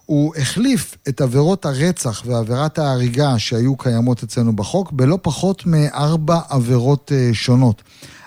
הוא 0.05 0.35
החליף 0.35 0.97
את 1.09 1.21
עבירות 1.21 1.65
הרצח 1.65 2.23
ועבירת 2.25 2.79
ההריגה 2.79 3.39
שהיו 3.39 3.77
קיימות 3.77 4.23
אצלנו 4.23 4.55
בחוק 4.55 4.91
בלא 4.91 5.19
פחות 5.21 5.65
מארבע 5.65 6.39
עבירות 6.49 7.11
אה, 7.15 7.29
שונות. 7.33 7.81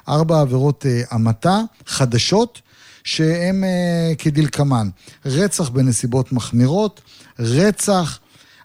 ארבע 0.09 0.41
עבירות 0.41 0.87
אה, 0.87 1.03
המתה 1.11 1.61
חדשות 1.87 2.61
שהן 3.05 3.65
אה, 3.65 4.13
כדלקמן. 4.19 4.89
רצח 5.27 5.69
בנסיבות 5.69 6.33
מחמירות, 6.33 7.01
רצח, 7.39 8.19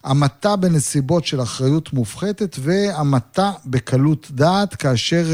המתה 0.04 0.56
בנסיבות 0.56 1.26
של 1.26 1.42
אחריות 1.42 1.94
מופחתת 1.94 2.56
והמתה 2.60 3.52
בקלות 3.66 4.28
דעת, 4.32 4.76
כאשר 4.76 5.26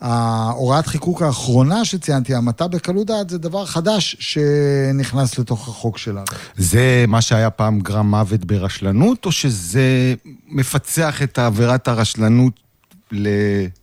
ההוראת 0.00 0.86
חיקוק 0.86 1.22
האחרונה 1.22 1.84
שציינתי, 1.84 2.34
המתה 2.34 2.68
בקלות 2.68 3.06
דעת, 3.06 3.30
זה 3.30 3.38
דבר 3.38 3.66
חדש 3.66 4.16
שנכנס 4.20 5.38
לתוך 5.38 5.68
החוק 5.68 5.98
שלנו. 5.98 6.24
זה 6.56 7.04
מה 7.08 7.20
שהיה 7.20 7.50
פעם 7.50 7.80
גרם 7.80 8.10
מוות 8.10 8.44
ברשלנות, 8.44 9.26
או 9.26 9.32
שזה 9.32 10.14
מפצח 10.48 11.22
את 11.22 11.38
עבירת 11.38 11.88
הרשלנות 11.88 12.52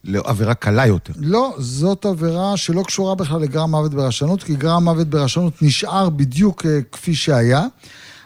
לעבירה 0.04 0.54
קלה 0.54 0.86
יותר? 0.86 1.14
לא, 1.18 1.56
זאת 1.58 2.06
עבירה 2.06 2.58
שלא 2.58 2.84
קשורה 2.84 3.16
בכלל 3.16 3.42
לגרם 3.42 3.72
מוות 3.72 3.94
ברשלנות, 3.94 4.44
כי 4.44 4.56
גרם 4.56 4.84
מוות 4.84 5.08
ברשלנות 5.08 5.62
נשאר 5.62 6.10
בדיוק 6.10 6.66
אה, 6.66 6.80
כפי 6.92 7.16
שהיה. 7.16 7.66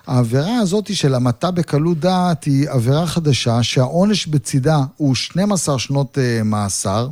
העבירה 0.08 0.58
הזאת 0.58 0.96
של 0.96 1.16
המתה 1.16 1.52
בקלות 1.52 2.00
דעת 2.00 2.44
היא 2.44 2.70
עבירה 2.70 3.08
חדשה 3.08 3.64
שהעונש 3.64 4.28
בצידה 4.28 4.80
הוא 4.98 5.16
12 5.16 5.80
שנות 5.80 6.18
אה, 6.18 6.44
מאסר. 6.44 7.08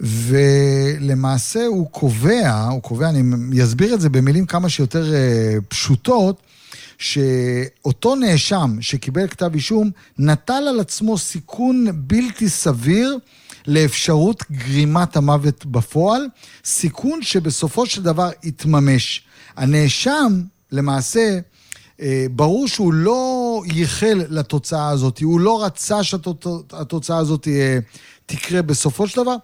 ולמעשה 0.00 1.66
הוא 1.66 1.90
קובע, 1.90 2.68
הוא 2.70 2.82
קובע, 2.82 3.08
אני 3.08 3.62
אסביר 3.62 3.94
את 3.94 4.00
זה 4.00 4.08
במילים 4.08 4.46
כמה 4.46 4.68
שיותר 4.68 5.14
אה, 5.14 5.56
פשוטות, 5.68 6.42
שאותו 6.98 8.14
נאשם 8.14 8.76
שקיבל 8.80 9.28
כתב 9.28 9.50
אישום 9.54 9.90
נטל 10.18 10.52
על 10.68 10.80
עצמו 10.80 11.18
סיכון 11.18 11.86
בלתי 11.94 12.48
סביר 12.48 13.18
לאפשרות 13.66 14.44
גרימת 14.50 15.16
המוות 15.16 15.66
בפועל, 15.66 16.28
סיכון 16.64 17.22
שבסופו 17.22 17.86
של 17.86 18.02
דבר 18.02 18.30
יתממש. 18.42 19.22
הנאשם, 19.56 20.42
למעשה, 20.72 21.38
אה, 22.00 22.26
ברור 22.30 22.68
שהוא 22.68 22.92
לא 22.92 23.62
ייחל 23.74 24.22
לתוצאה 24.28 24.88
הזאת, 24.88 25.18
הוא 25.18 25.40
לא 25.40 25.64
רצה 25.64 26.02
שהתוצאה 26.02 27.18
הזאת 27.18 27.48
אה, 27.48 27.78
תקרה 28.26 28.62
בסופו 28.62 29.08
של 29.08 29.22
דבר, 29.22 29.36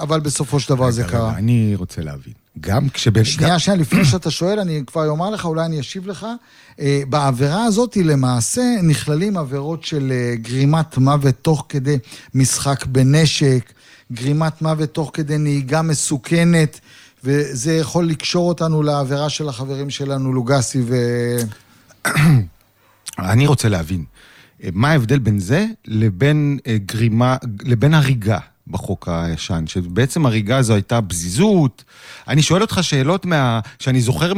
אבל- 0.00 0.20
בסופו 0.20 0.60
של 0.60 0.74
דבר 0.74 0.90
זה 0.90 1.04
קרה. 1.04 1.36
אני 1.36 1.74
רוצה 1.76 2.02
להבין. 2.02 2.32
גם 2.60 2.88
כשבן... 2.88 3.24
שנייה, 3.24 3.58
שנייה, 3.58 3.80
לפני 3.80 4.04
שאתה 4.04 4.30
שואל, 4.30 4.60
אני 4.60 4.82
כבר 4.86 5.08
אומר 5.08 5.30
לך, 5.30 5.44
אולי 5.44 5.64
אני 5.64 5.80
אשיב 5.80 6.06
לך. 6.06 6.26
אה, 6.80 7.02
בעבירה 7.08 7.64
הזאת 7.64 7.96
למעשה 7.96 8.62
נכללים 8.82 9.36
עבירות 9.36 9.84
של 9.84 10.12
אה, 10.12 10.34
גרימת 10.36 10.98
מוות 10.98 11.34
תוך 11.42 11.66
כדי 11.68 11.98
משחק 12.34 12.86
בנשק, 12.86 13.72
גרימת 14.12 14.62
מוות 14.62 14.94
תוך 14.94 15.10
כדי 15.14 15.38
נהיגה 15.38 15.82
מסוכנת, 15.82 16.80
וזה 17.24 17.74
יכול 17.76 18.08
לקשור 18.08 18.48
אותנו 18.48 18.82
לעבירה 18.82 19.28
של 19.28 19.48
החברים 19.48 19.90
שלנו, 19.90 20.32
לוגסי 20.32 20.82
ו... 20.86 20.96
אני 23.18 23.46
רוצה 23.46 23.68
להבין, 23.68 24.04
מה 24.72 24.90
ההבדל 24.90 25.18
בין 25.18 25.38
זה 25.38 25.66
לבין 25.86 26.58
אה, 26.66 26.76
גרימה, 26.86 27.36
לבין 27.64 27.94
הריגה 27.94 28.38
בחוק 28.66 29.08
הישן? 29.12 29.64
שבעצם 29.66 30.26
הריגה 30.26 30.62
זו 30.62 30.74
הייתה 30.74 31.02
פזיזות. 31.02 31.84
אני 32.28 32.42
שואל 32.42 32.62
אותך 32.62 32.78
שאלות 32.82 33.26
מה... 33.26 33.60
שאני 33.78 34.00
זוכר 34.00 34.32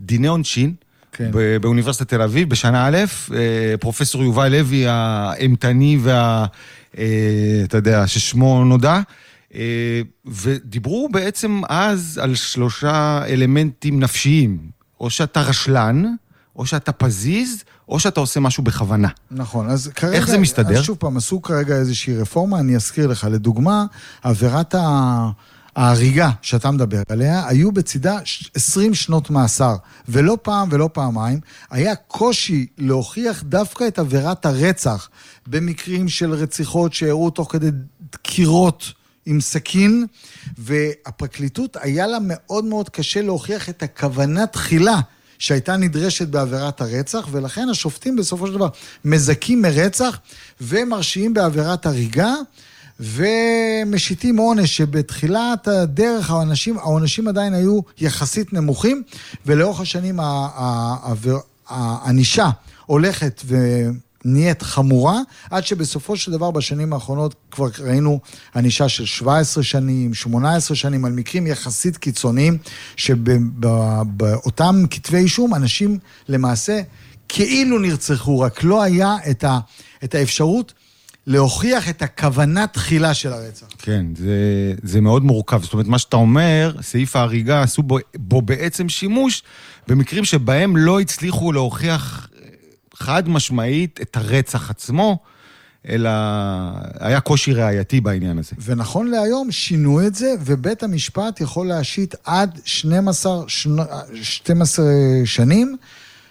מדיני 0.00 0.26
עונשין. 0.26 0.74
כן. 1.12 1.30
באוניברסיטת 1.60 2.08
תל 2.08 2.22
אביב, 2.22 2.50
בשנה 2.50 2.86
א', 2.86 2.96
אה, 3.34 3.76
פרופסור 3.80 4.22
יובל 4.22 4.48
לוי 4.48 4.84
האימתני 4.86 5.98
וה... 6.00 6.46
אה, 6.98 7.60
אתה 7.64 7.76
יודע, 7.76 8.06
ששמו 8.06 8.64
נודע, 8.64 9.00
אה, 9.54 10.00
ודיברו 10.26 11.08
בעצם 11.12 11.60
אז 11.68 12.20
על 12.22 12.34
שלושה 12.34 13.22
אלמנטים 13.28 14.00
נפשיים. 14.00 14.58
או 15.00 15.10
שאתה 15.10 15.40
רשלן, 15.40 16.04
או 16.56 16.66
שאתה 16.66 16.92
פזיז, 16.92 17.64
או 17.88 18.00
שאתה 18.00 18.20
עושה 18.20 18.40
משהו 18.40 18.62
בכוונה. 18.62 19.08
נכון, 19.30 19.70
אז 19.70 19.90
כרגע... 19.94 20.16
איך 20.16 20.26
זה 20.28 20.38
מסתדר? 20.38 20.78
אז 20.78 20.84
שוב 20.84 20.96
פעם, 20.96 21.16
עשו 21.16 21.42
כרגע 21.42 21.76
איזושהי 21.76 22.16
רפורמה, 22.16 22.60
אני 22.60 22.76
אזכיר 22.76 23.06
לך. 23.06 23.26
לדוגמה, 23.30 23.84
עבירת 24.22 24.74
ה... 24.74 25.30
ההריגה 25.78 26.30
שאתה 26.42 26.70
מדבר 26.70 27.02
עליה, 27.08 27.48
היו 27.48 27.72
בצידה 27.72 28.18
20 28.54 28.94
שנות 28.94 29.30
מאסר. 29.30 29.76
ולא 30.08 30.38
פעם 30.42 30.68
ולא 30.70 30.90
פעמיים, 30.92 31.40
היה 31.70 31.94
קושי 31.94 32.66
להוכיח 32.78 33.42
דווקא 33.42 33.88
את 33.88 33.98
עבירת 33.98 34.46
הרצח 34.46 35.08
במקרים 35.46 36.08
של 36.08 36.32
רציחות 36.32 36.94
שאירעו 36.94 37.30
תוך 37.30 37.52
כדי 37.52 37.70
דקירות 38.12 38.92
עם 39.26 39.40
סכין, 39.40 40.06
והפרקליטות 40.58 41.76
היה 41.80 42.06
לה 42.06 42.18
מאוד 42.22 42.64
מאוד 42.64 42.88
קשה 42.88 43.22
להוכיח 43.22 43.68
את 43.68 43.82
הכוונה 43.82 44.46
תחילה. 44.46 45.00
שהייתה 45.38 45.76
נדרשת 45.76 46.28
בעבירת 46.28 46.80
הרצח, 46.80 47.28
ולכן 47.30 47.68
השופטים 47.68 48.16
בסופו 48.16 48.46
של 48.46 48.52
דבר 48.52 48.68
מזכים 49.04 49.62
מרצח 49.62 50.18
ומרשיעים 50.60 51.34
בעבירת 51.34 51.86
הריגה. 51.86 52.34
ומשיתים 53.00 54.36
עונש 54.36 54.76
שבתחילת 54.76 55.68
הדרך 55.68 56.30
העונשים, 56.30 56.78
העונשים 56.78 57.28
עדיין 57.28 57.54
היו 57.54 57.80
יחסית 57.98 58.52
נמוכים, 58.52 59.02
ולאורך 59.46 59.80
השנים 59.80 60.18
הענישה 61.68 62.50
הולכת 62.86 63.42
ונהיית 64.28 64.62
חמורה, 64.62 65.20
עד 65.50 65.66
שבסופו 65.66 66.16
של 66.16 66.32
דבר 66.32 66.50
בשנים 66.50 66.92
האחרונות 66.92 67.34
כבר 67.50 67.68
ראינו 67.78 68.20
ענישה 68.56 68.88
של 68.88 69.04
17 69.04 69.64
שנים, 69.64 70.14
18 70.14 70.76
שנים, 70.76 71.04
על 71.04 71.12
מקרים 71.12 71.46
יחסית 71.46 71.96
קיצוניים, 71.96 72.58
שבאותם 72.96 74.82
כתבי 74.90 75.18
אישום 75.18 75.54
אנשים 75.54 75.98
למעשה 76.28 76.80
כאילו 77.28 77.78
נרצחו, 77.78 78.40
רק 78.40 78.64
לא 78.64 78.82
היה 78.82 79.16
את, 79.30 79.44
ה, 79.44 79.58
את 80.04 80.14
האפשרות 80.14 80.72
להוכיח 81.26 81.88
את 81.88 82.02
הכוונה 82.02 82.66
תחילה 82.66 83.14
של 83.14 83.32
הרצח. 83.32 83.66
כן, 83.78 84.06
זה, 84.16 84.74
זה 84.82 85.00
מאוד 85.00 85.24
מורכב. 85.24 85.62
זאת 85.62 85.72
אומרת, 85.72 85.86
מה 85.86 85.98
שאתה 85.98 86.16
אומר, 86.16 86.76
סעיף 86.82 87.16
ההריגה, 87.16 87.62
עשו 87.62 87.82
בו, 87.82 87.98
בו 88.16 88.42
בעצם 88.42 88.88
שימוש 88.88 89.42
במקרים 89.88 90.24
שבהם 90.24 90.76
לא 90.76 91.00
הצליחו 91.00 91.52
להוכיח 91.52 92.27
חד 92.98 93.28
משמעית 93.28 94.00
את 94.02 94.16
הרצח 94.16 94.70
עצמו, 94.70 95.18
אלא 95.88 96.10
היה 97.00 97.20
קושי 97.20 97.52
ראייתי 97.52 98.00
בעניין 98.00 98.38
הזה. 98.38 98.52
ונכון 98.64 99.06
להיום 99.06 99.52
שינו 99.52 100.06
את 100.06 100.14
זה, 100.14 100.34
ובית 100.40 100.82
המשפט 100.82 101.40
יכול 101.40 101.66
להשית 101.66 102.14
עד 102.24 102.60
12, 102.64 103.44
12 104.22 104.86
שנים. 105.24 105.76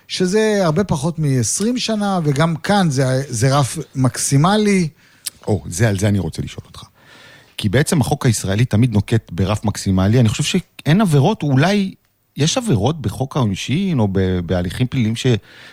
שזה 0.08 0.60
הרבה 0.64 0.84
פחות 0.84 1.20
מ-20 1.20 1.80
שנה, 1.80 2.20
וגם 2.24 2.56
כאן 2.56 2.90
זה, 2.90 3.24
זה 3.30 3.58
רף 3.58 3.78
מקסימלי. 3.96 4.88
או, 5.48 5.64
זה, 5.68 5.90
על 5.90 6.00
זה 6.00 6.08
אני 6.08 6.20
רוצה 6.20 6.42
לשאול 6.42 6.66
אותך. 6.68 6.84
כי 7.58 7.70
בעצם 7.70 8.02
החוק 8.02 8.26
הישראלי 8.26 8.66
תמיד 8.66 8.94
נוקט 8.94 9.32
ברף 9.32 9.66
מקסימלי. 9.66 10.20
אני 10.20 10.30
חושב 10.30 10.44
שאין 10.44 11.02
עבירות, 11.02 11.44
אולי 11.44 11.94
יש 12.38 12.58
עבירות 12.58 13.02
בחוק 13.02 13.38
העונשין 13.38 14.00
או 14.00 14.08
בהליכים 14.46 14.88
פליליים 14.88 15.16
ש, 15.16 15.28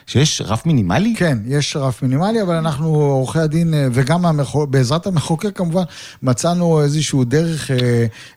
שיש 0.06 0.42
רף 0.44 0.66
מינימלי? 0.66 1.14
כן, 1.16 1.38
יש 1.46 1.76
רף 1.76 2.02
מינימלי, 2.02 2.42
אבל 2.42 2.54
אנחנו, 2.54 2.94
עורכי 2.94 3.38
הדין, 3.38 3.74
אה, 3.74 3.86
וגם 3.92 4.26
המחוק, 4.26 4.70
בעזרת 4.70 5.06
המחוקק 5.06 5.56
כמובן, 5.56 5.82
מצאנו 6.22 6.82
איזשהו 6.82 7.24
דרך 7.24 7.70
אה, 7.70 7.76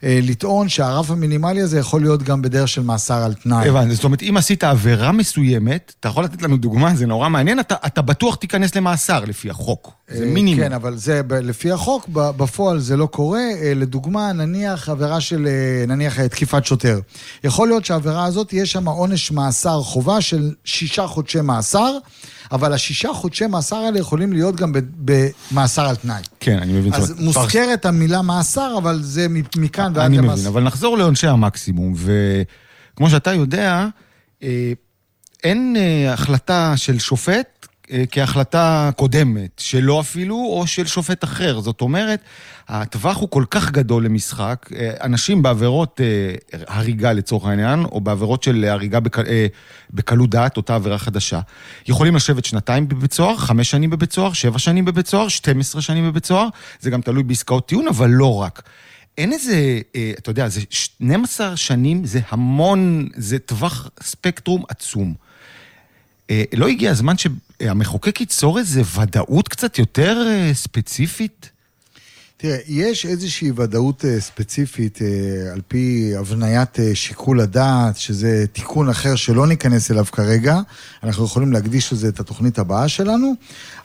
אה, 0.04 0.20
לטעון 0.24 0.70
שהרף 0.70 1.12
המינימלי 1.12 1.62
הזה 1.62 1.80
יכול 1.80 2.02
להיות 2.02 2.24
גם 2.24 2.42
בדרך 2.42 2.68
של 2.68 2.82
מאסר 2.82 3.24
על 3.24 3.34
תנאי. 3.34 3.70
הבנתי, 3.70 3.96
זאת 3.96 4.04
אומרת, 4.04 4.22
אם 4.22 4.38
עשית 4.38 4.64
עבירה 4.64 5.12
מסוימת, 5.12 5.94
אתה 6.00 6.08
יכול 6.08 6.24
לתת 6.24 6.42
לנו 6.42 6.58
דוגמה, 6.58 6.96
זה 6.96 7.06
נורא 7.06 7.30
מעניין, 7.30 7.60
אתה, 7.60 7.76
אתה 7.86 8.02
בטוח 8.02 8.36
תיכנס 8.36 8.76
למאסר 8.76 9.26
לפי 9.26 9.50
החוק. 9.50 9.92
זה 10.08 10.24
אה, 10.24 10.30
מינימום. 10.30 10.64
כן, 10.64 10.74
אבל 10.74 10.98
זה 10.98 11.22
לפי 11.30 11.72
החוק, 11.72 12.10
בפועל 12.12 12.80
זה 12.80 12.98
לא 12.98 13.06
קורה. 13.06 13.40
אה, 13.40 13.74
לדוגמה, 13.76 14.34
נניח 14.34 14.90
עבירה 14.90 15.22
של, 15.22 15.48
נניח 15.88 16.22
תקיפת 16.22 16.66
שוטר. 16.66 17.00
יכול 17.44 17.68
להיות 17.68 17.86
שהעבירה 17.86 18.17
הזאת, 18.26 18.54
יש 18.54 18.72
שם 18.72 18.88
עונש 18.88 19.32
מאסר 19.32 19.82
חובה 19.82 20.22
של 20.22 20.54
שישה 20.66 21.08
חודשי 21.08 21.42
מאסר. 21.42 21.98
אבל 22.52 22.74
השישה 22.74 23.14
חודשי 23.14 23.48
מאסר 23.48 23.76
האלה 23.76 24.00
יכולים 24.00 24.34
להיות 24.34 24.56
גם 24.56 24.74
במאסר 24.98 25.90
על 25.90 25.96
תנאי. 25.96 26.22
כן, 26.40 26.60
אני 26.60 26.74
מבין. 26.74 26.94
אז 26.94 27.14
מוזכרת 27.20 27.86
המילה 27.86 28.22
מאסר, 28.22 28.78
אבל 28.78 29.00
זה 29.04 29.28
מכאן 29.58 29.92
ועד 29.96 30.12
למאסר. 30.12 30.20
אני 30.20 30.34
מבין, 30.34 30.48
אבל 30.48 30.64
נחזור 30.64 30.98
לעונשי 30.98 31.28
המקסימום, 31.28 31.94
וכמו 31.96 33.10
שאתה 33.10 33.34
יודע, 33.34 33.88
אין 35.44 35.76
החלטה 36.10 36.74
של 36.76 37.00
שופט 37.00 37.38
אה, 37.38 37.57
כהחלטה 38.12 38.90
קודמת, 38.96 39.50
שלו 39.58 40.00
אפילו, 40.00 40.36
או 40.36 40.68
של 40.68 40.86
שופט 40.86 41.24
אחר. 41.24 41.60
זאת 41.60 41.82
אומרת, 41.82 42.20
הטווח 42.68 43.18
הוא 43.18 43.30
כל 43.30 43.44
כך 43.50 43.72
גדול 43.72 44.06
למשחק, 44.06 44.70
אה, 44.76 44.92
אנשים 45.02 45.42
בעבירות 45.42 46.02
אה, 46.04 46.36
הריגה 46.68 47.14
לצורך 47.14 47.46
העניין, 47.46 47.84
או 47.84 48.02
בעבירות 48.02 48.44
של 48.44 48.66
הריגה 48.66 49.00
בק... 49.00 49.18
בקלות 49.92 50.30
דעת, 50.30 50.58
אותה 50.58 50.76
עבירה 50.76 50.98
חדשה, 50.98 51.40
יכולים 51.88 52.16
לשבת 52.16 52.46
שנתיים 52.46 52.88
בבית 52.88 53.14
סוהר, 53.14 53.38
חמש 53.38 53.72
שנים 53.72 53.90
בבית 53.90 54.14
סוהר, 54.14 54.34
שבע 54.34 54.60
שנים 54.60 54.86
בבית 54.86 55.08
סוהר, 55.08 55.28
12 55.28 55.82
שנים 55.82 56.12
בבית 56.12 56.26
סוהר, 56.26 56.48
זה 56.80 56.90
גם 56.90 57.02
תלוי 57.02 57.24
בעסקאות 57.24 57.68
טיעון, 57.68 57.88
אבל 57.88 58.10
לא 58.10 58.36
רק. 58.36 58.64
אין 59.18 59.34
איזה, 59.34 59.80
אתה 60.18 60.30
יודע, 60.30 60.48
זה 60.48 60.62
12 60.70 61.58
שנים, 61.58 62.06
זה 62.06 62.20
המון, 62.30 63.08
זה 63.16 63.40
טווח 63.40 63.90
ספקטרום 64.02 64.64
עצום. 64.70 65.14
לא 66.32 66.68
הגיע 66.68 66.92
הזמן 66.92 67.18
שהמחוקק 67.64 68.22
ייצור 68.22 68.60
איזו 68.60 68.86
ודאות 68.86 69.48
קצת 69.48 69.80
יותר 69.80 70.28
אה, 70.28 70.54
ספציפית? 70.54 71.57
תראה, 72.40 72.58
יש 72.68 73.06
איזושהי 73.06 73.52
ודאות 73.56 74.06
אה, 74.06 74.20
ספציפית 74.20 75.00
אה, 75.02 75.54
על 75.54 75.62
פי 75.68 76.12
הבניית 76.18 76.78
שיקול 76.94 77.40
הדעת, 77.40 77.98
שזה 77.98 78.46
תיקון 78.54 78.90
אחר 78.90 79.16
שלא 79.16 79.48
ניכנס 79.48 79.92
אליו 79.92 80.06
כרגע. 80.12 80.60
אנחנו 81.04 81.26
יכולים 81.26 81.54
להקדיש 81.54 81.94
לזה 81.94 82.08
את 82.08 82.20
התוכנית 82.20 82.60
הבאה 82.60 82.88
שלנו, 82.88 83.34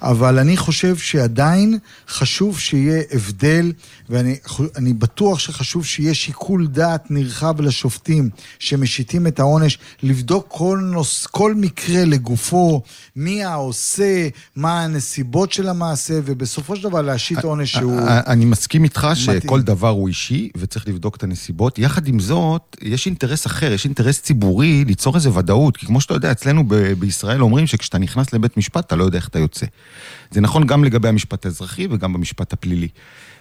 אבל 0.03 0.39
אני 0.39 0.57
חושב 0.57 0.97
שעדיין 0.97 1.79
חשוב 2.09 2.59
שיהיה 2.59 3.03
הבדל, 3.13 3.73
ואני 4.11 4.93
בטוח 4.93 5.39
שחשוב 5.39 5.85
שיהיה 5.85 6.15
שיקול 6.15 6.67
דעת 6.67 7.11
נרחב 7.11 7.61
לשופטים 7.61 8.31
שמשיתים 8.59 9.27
את 9.27 9.41
העונש, 9.41 9.79
לבדוק 10.03 10.47
כל, 10.49 10.79
נוס, 10.83 11.27
כל 11.27 11.55
מקרה 11.55 12.05
לגופו, 12.05 12.83
מי 13.17 13.45
העושה, 13.45 14.29
מה 14.57 14.85
הנסיבות 14.85 15.53
של 15.53 15.69
המעשה, 15.69 16.15
ובסופו 16.25 16.77
של 16.77 16.83
דבר 16.83 17.03
להשית 17.03 17.45
עונש 17.45 17.73
שהוא... 17.73 18.01
אני 18.43 18.51
מסכים 18.51 18.85
איתך 18.85 19.09
שכל 19.15 19.63
דבר 19.63 19.89
הוא 19.89 20.09
אישי, 20.09 20.51
וצריך 20.57 20.89
לבדוק 20.89 21.17
את 21.17 21.23
הנסיבות. 21.23 21.79
יחד 21.79 22.07
עם 22.07 22.21
זאת, 22.21 22.77
יש 22.83 23.07
אינטרס 23.07 23.47
אחר, 23.47 23.73
יש 23.73 23.85
אינטרס 23.85 24.21
ציבורי 24.23 24.85
ליצור 24.85 25.17
איזו 25.17 25.35
ודאות, 25.35 25.77
כי 25.77 25.87
כמו 25.87 26.01
שאתה 26.01 26.15
יודע, 26.15 26.33
אצלנו 26.33 26.65
ב- 26.69 26.75
בישראל 26.75 27.43
אומרים 27.43 27.67
שכשאתה 27.67 27.99
נכנס 27.99 28.33
לבית 28.33 28.57
משפט, 28.57 28.87
אתה 28.87 28.97
לא 28.97 29.05
יודע 29.05 29.19
איך 29.19 29.29
אתה 29.29 29.39
יוצא. 29.39 29.67
זה 30.31 30.41
נכון 30.41 30.67
גם 30.67 30.85
לגבי 30.85 31.09
המשפט 31.09 31.47
האזרחי 31.47 31.87
וגם 31.91 32.13
במשפט 32.13 32.53
הפלילי. 32.53 32.89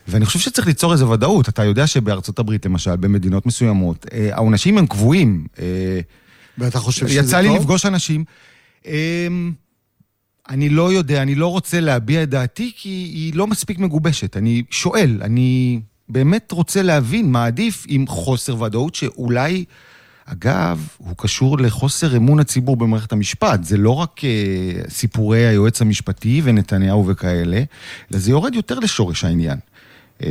ואני 0.07 0.25
חושב 0.25 0.39
שצריך 0.39 0.67
ליצור 0.67 0.93
איזו 0.93 1.09
ודאות. 1.09 1.49
אתה 1.49 1.63
יודע 1.63 1.87
שבארצות 1.87 2.39
הברית, 2.39 2.65
למשל, 2.65 2.95
במדינות 2.95 3.45
מסוימות, 3.45 4.05
אה, 4.13 4.29
העונשים 4.33 4.77
הם 4.77 4.87
קבועים. 4.87 5.45
אה, 5.59 5.99
ואתה 6.57 6.79
חושב 6.79 7.07
שזה 7.07 7.19
טוב? 7.19 7.27
יצא 7.27 7.39
לי 7.39 7.55
לפגוש 7.55 7.85
אנשים. 7.85 8.23
אני 10.49 10.69
לא 10.69 10.93
יודע, 10.93 11.21
אני 11.21 11.35
לא 11.35 11.47
רוצה 11.47 11.79
להביע 11.79 12.23
את 12.23 12.29
דעתי, 12.29 12.71
כי 12.75 12.89
היא 12.89 13.35
לא 13.35 13.47
מספיק 13.47 13.79
מגובשת. 13.79 14.37
אני 14.37 14.63
שואל, 14.69 15.17
אני 15.21 15.79
באמת 16.09 16.51
רוצה 16.51 16.81
להבין 16.81 17.31
מה 17.31 17.45
עדיף 17.45 17.85
עם 17.87 18.07
חוסר 18.07 18.61
ודאות 18.61 18.95
שאולי... 18.95 19.65
אגב, 20.25 20.87
הוא 20.97 21.13
קשור 21.17 21.57
לחוסר 21.57 22.17
אמון 22.17 22.39
הציבור 22.39 22.77
במערכת 22.77 23.11
המשפט. 23.11 23.63
זה 23.63 23.77
לא 23.77 23.91
רק 23.91 24.19
uh, 24.19 24.89
סיפורי 24.89 25.47
היועץ 25.47 25.81
המשפטי 25.81 26.41
ונתניהו 26.43 27.07
וכאלה, 27.07 27.63
אלא 28.11 28.19
זה 28.19 28.31
יורד 28.31 28.55
יותר 28.55 28.79
לשורש 28.79 29.23
העניין. 29.23 29.57
Uh, 30.21 30.23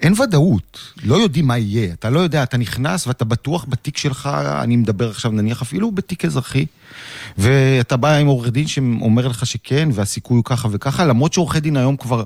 אין 0.00 0.20
ודאות, 0.20 0.78
לא 1.04 1.16
יודעים 1.16 1.46
מה 1.46 1.58
יהיה. 1.58 1.92
אתה 1.92 2.10
לא 2.10 2.20
יודע, 2.20 2.42
אתה 2.42 2.56
נכנס 2.56 3.06
ואתה 3.06 3.24
בטוח 3.24 3.66
בתיק 3.68 3.96
שלך, 3.96 4.30
אני 4.62 4.76
מדבר 4.76 5.10
עכשיו 5.10 5.30
נניח 5.30 5.62
אפילו 5.62 5.92
בתיק 5.92 6.24
אזרחי, 6.24 6.66
ואתה 7.38 7.96
בא 7.96 8.16
עם 8.16 8.26
עורך 8.26 8.48
דין 8.48 8.66
שאומר 8.66 9.28
לך 9.28 9.46
שכן, 9.46 9.88
והסיכוי 9.92 10.36
הוא 10.36 10.44
ככה 10.44 10.68
וככה, 10.72 11.04
למרות 11.04 11.32
שעורכי 11.32 11.60
דין 11.60 11.76
היום 11.76 11.96
כבר... 11.96 12.24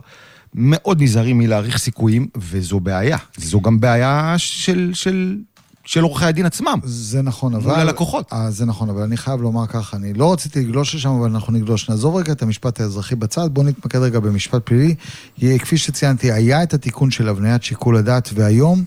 מאוד 0.54 1.02
נזהרים 1.02 1.38
מלהעריך 1.38 1.76
סיכויים, 1.78 2.28
וזו 2.36 2.80
בעיה. 2.80 3.16
זו 3.36 3.60
גם 3.60 3.80
בעיה 3.80 4.34
של, 4.36 4.90
של 4.94 5.36
של 5.84 6.02
עורכי 6.02 6.24
הדין 6.24 6.46
עצמם. 6.46 6.78
זה 6.84 7.22
נכון, 7.22 7.54
אבל... 7.54 7.70
מול 7.70 7.80
הלקוחות. 7.80 8.32
אה, 8.32 8.50
זה 8.50 8.64
נכון, 8.64 8.90
אבל 8.90 9.02
אני 9.02 9.16
חייב 9.16 9.42
לומר 9.42 9.66
ככה, 9.66 9.96
אני 9.96 10.14
לא 10.14 10.32
רציתי 10.32 10.60
לגלוש 10.60 10.94
לשם, 10.94 11.10
אבל 11.10 11.30
אנחנו 11.30 11.52
נגלוש. 11.52 11.90
נעזוב 11.90 12.16
רגע 12.16 12.32
את 12.32 12.42
המשפט 12.42 12.80
האזרחי 12.80 13.14
בצד, 13.14 13.48
בואו 13.52 13.66
נתמקד 13.66 13.98
רגע 13.98 14.20
במשפט 14.20 14.62
פלילי. 14.64 14.94
כפי 15.58 15.78
שציינתי, 15.78 16.32
היה 16.32 16.62
את 16.62 16.74
התיקון 16.74 17.10
של 17.10 17.28
הבניית 17.28 17.62
שיקול 17.62 17.96
הדעת, 17.96 18.30
והיום 18.34 18.84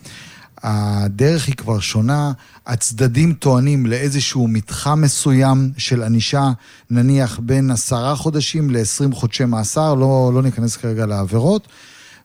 הדרך 0.64 1.48
היא 1.48 1.56
כבר 1.56 1.80
שונה. 1.80 2.32
הצדדים 2.68 3.34
טוענים 3.34 3.86
לאיזשהו 3.86 4.48
מתחם 4.48 5.02
מסוים 5.02 5.72
של 5.78 6.04
ענישה, 6.04 6.52
נניח 6.90 7.40
בין 7.40 7.72
עשרה 7.72 8.16
חודשים 8.16 8.70
ל-20 8.70 9.16
חודשי 9.16 9.46
מאסר, 9.46 9.94
לא, 9.94 10.32
לא 10.34 10.42
ניכנס 10.42 10.78
כרגע 10.78 11.06
לעבירות. 11.06 11.68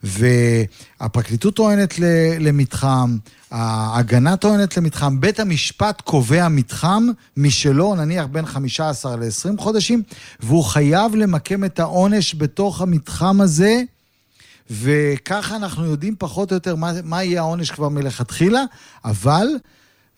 והפרקליטות 0.03 1.55
טוענת 1.55 1.95
למתחם, 2.39 3.17
ההגנה 3.51 4.37
טוענת 4.37 4.77
למתחם, 4.77 5.21
בית 5.21 5.41
המשפט 5.41 6.01
קובע 6.01 6.49
מתחם 6.49 7.07
משלו, 7.37 7.95
נניח 7.95 8.27
בין 8.27 8.47
15 8.47 9.17
ל-20 9.17 9.61
חודשים, 9.61 10.03
והוא 10.41 10.65
חייב 10.65 11.15
למקם 11.15 11.65
את 11.65 11.81
העונש 11.81 12.35
בתוך 12.35 12.81
המתחם 12.81 13.41
הזה. 13.41 13.83
וככה 14.71 15.57
אנחנו 15.57 15.85
יודעים 15.85 16.15
פחות 16.19 16.51
או 16.51 16.57
יותר 16.57 16.77
מה, 16.77 16.93
מה 17.05 17.25
יהיה 17.25 17.41
העונש 17.41 17.71
כבר 17.71 17.89
מלכתחילה, 17.89 18.65
אבל, 19.05 19.47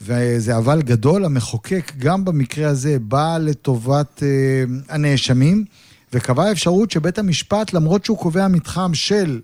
וזה 0.00 0.56
אבל 0.56 0.82
גדול, 0.82 1.24
המחוקק 1.24 1.92
גם 1.98 2.24
במקרה 2.24 2.68
הזה 2.68 2.96
בא 2.98 3.38
לטובת 3.38 4.22
אה, 4.22 4.64
הנאשמים, 4.88 5.64
וקבע 6.12 6.52
אפשרות 6.52 6.90
שבית 6.90 7.18
המשפט, 7.18 7.72
למרות 7.72 8.04
שהוא 8.04 8.18
קובע 8.18 8.48
מתחם 8.48 8.94
של, 8.94 9.40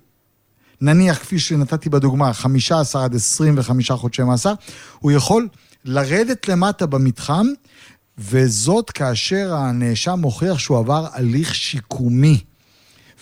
נניח, 0.81 1.19
כפי 1.19 1.39
שנתתי 1.39 1.89
בדוגמה, 1.89 2.33
15 2.33 3.05
עד 3.05 3.15
25 3.15 3.91
חודשי 3.91 4.23
מאסר, 4.23 4.55
הוא 4.99 5.13
יכול 5.13 5.49
לרדת 5.85 6.49
למטה 6.49 6.87
במתחם, 6.87 7.47
וזאת 8.19 8.91
כאשר 8.91 9.55
הנאשם 9.55 10.19
מוכיח 10.19 10.59
שהוא 10.59 10.79
עבר 10.79 11.07
הליך 11.13 11.55
שיקומי. 11.55 12.41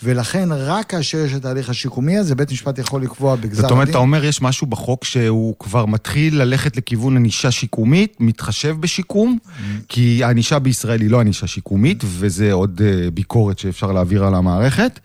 ולכן 0.03 0.49
רק 0.51 0.89
כאשר 0.89 1.17
יש 1.17 1.33
את 1.33 1.45
ההליך 1.45 1.69
השיקומי 1.69 2.17
הזה, 2.17 2.35
בית 2.35 2.51
משפט 2.51 2.79
יכול 2.79 3.01
לקבוע 3.01 3.35
בגזר 3.35 3.47
הדין. 3.47 3.61
זאת 3.61 3.71
אומרת, 3.71 3.89
אתה 3.89 3.97
אומר, 3.97 4.25
יש 4.25 4.41
משהו 4.41 4.67
בחוק 4.67 5.05
שהוא 5.05 5.55
כבר 5.59 5.85
מתחיל 5.85 6.41
ללכת 6.41 6.77
לכיוון 6.77 7.17
ענישה 7.17 7.51
שיקומית, 7.51 8.15
מתחשב 8.19 8.75
בשיקום, 8.79 9.37
mm. 9.45 9.49
כי 9.87 10.23
הענישה 10.23 10.59
בישראל 10.59 11.01
היא 11.01 11.09
לא 11.09 11.19
ענישה 11.19 11.47
שיקומית, 11.47 12.03
וזה 12.05 12.53
עוד 12.53 12.81
אה, 12.85 13.11
ביקורת 13.11 13.59
שאפשר 13.59 13.91
להעביר 13.91 14.25
על 14.25 14.35
המערכת. 14.35 14.99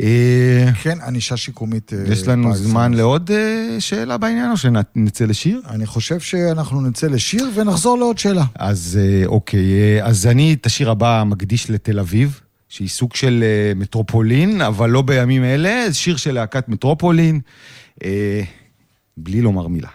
אה, 0.00 0.70
כן, 0.82 0.98
ענישה 1.06 1.36
שיקומית. 1.36 1.92
אה, 1.92 2.12
יש 2.12 2.28
לנו 2.28 2.56
זמן 2.56 2.94
לעוד 2.94 3.30
שאלה 3.78 4.18
בעניין, 4.18 4.50
או 4.50 4.56
שנצא 4.56 5.24
לשיר? 5.24 5.62
אני 5.70 5.86
חושב 5.86 6.20
שאנחנו 6.20 6.80
נצא 6.80 7.06
לשיר 7.06 7.50
ונחזור 7.54 7.98
לעוד 7.98 8.18
שאלה. 8.18 8.44
אז 8.54 8.98
אוקיי, 9.26 10.02
אז 10.02 10.26
אני 10.26 10.54
את 10.54 10.66
השיר 10.66 10.90
הבא 10.90 11.22
מקדיש 11.26 11.70
לתל 11.70 11.98
אביב. 11.98 12.40
שהיא 12.72 12.88
סוג 12.88 13.14
של 13.14 13.44
מטרופולין, 13.76 14.60
אבל 14.60 14.90
לא 14.90 15.02
בימים 15.02 15.44
אלה, 15.44 15.84
זה 15.88 15.94
שיר 15.94 16.16
של 16.16 16.34
להקת 16.34 16.68
מטרופולין, 16.68 17.40
בלי 19.16 19.40
לומר 19.42 19.68
מילה. 19.68 19.88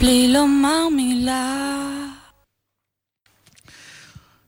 בלי 0.00 0.32
לומר 0.32 0.88
מילה. 0.96 1.91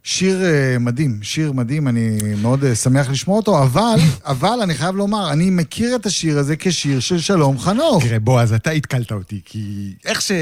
שיר 0.04 0.40
uh, 0.40 0.78
מדהים, 0.78 1.18
שיר 1.22 1.52
מדהים, 1.52 1.88
אני 1.88 2.18
מאוד 2.42 2.64
uh, 2.64 2.74
שמח 2.74 3.10
לשמוע 3.10 3.36
אותו, 3.36 3.62
אבל, 3.62 3.96
אבל 4.24 4.58
אני 4.62 4.74
חייב 4.74 4.96
לומר, 4.96 5.32
אני 5.32 5.50
מכיר 5.50 5.96
את 5.96 6.06
השיר 6.06 6.38
הזה 6.38 6.54
כשיר 6.58 7.00
של 7.00 7.18
שלום 7.18 7.58
חנוך. 7.58 8.04
תראה, 8.04 8.18
בוא, 8.18 8.40
אז 8.40 8.52
אתה 8.52 8.70
התקלת 8.70 9.12
אותי, 9.12 9.40
כי 9.44 9.92
איך 10.04 10.20
ש... 10.20 10.32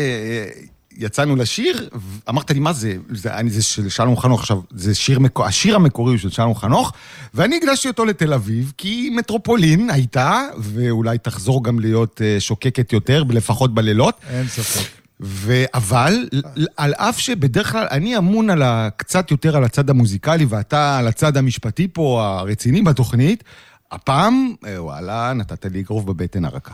יצאנו 0.97 1.37
לשיר, 1.37 1.89
אמרת 2.29 2.51
לי, 2.51 2.61
מה 2.61 2.73
זה? 2.73 2.97
זה, 3.11 3.35
אני, 3.35 3.51
זה 3.51 3.63
של 3.63 3.89
שלום 3.89 4.17
חנוך 4.17 4.41
עכשיו, 4.41 4.61
זה 4.71 4.95
שיר, 4.95 5.19
השיר 5.37 5.77
המקורי 5.77 6.13
הוא 6.13 6.19
של 6.19 6.31
שלום 6.31 6.55
חנוך, 6.55 6.93
ואני 7.35 7.57
הקדשתי 7.57 7.89
אותו 7.89 8.05
לתל 8.05 8.33
אביב, 8.33 8.73
כי 8.79 9.11
מטרופולין 9.17 9.91
הייתה, 9.91 10.43
ואולי 10.59 11.19
תחזור 11.19 11.65
גם 11.65 11.81
להיות 11.81 12.21
uh, 12.21 12.41
שוקקת 12.41 12.93
יותר, 12.93 13.23
לפחות 13.29 13.75
בלילות. 13.75 14.21
אין 14.31 14.49
ספק. 14.49 15.02
ו... 15.23 15.65
אבל, 15.75 16.29
על 16.77 16.95
אף 16.95 17.19
שבדרך 17.19 17.73
כלל 17.73 17.87
אני 17.91 18.19
אמון 18.19 18.51
על 18.51 18.63
ה... 18.63 18.89
קצת 18.97 19.31
יותר 19.31 19.57
על 19.57 19.65
הצד 19.65 19.91
המוזיקלי, 19.91 20.45
ואתה 20.45 20.99
על 20.99 21.09
הצד 21.09 21.37
המשפטי 21.37 21.89
פה, 21.93 22.37
הרציני 22.39 22.83
בתוכנית, 22.83 23.45
הפעם, 23.93 24.55
אה, 24.67 24.83
וואלה, 24.83 25.33
נתת 25.33 25.65
לי 25.65 25.81
אגרוף 25.81 26.05
בבטן 26.05 26.45
הרכה. 26.45 26.73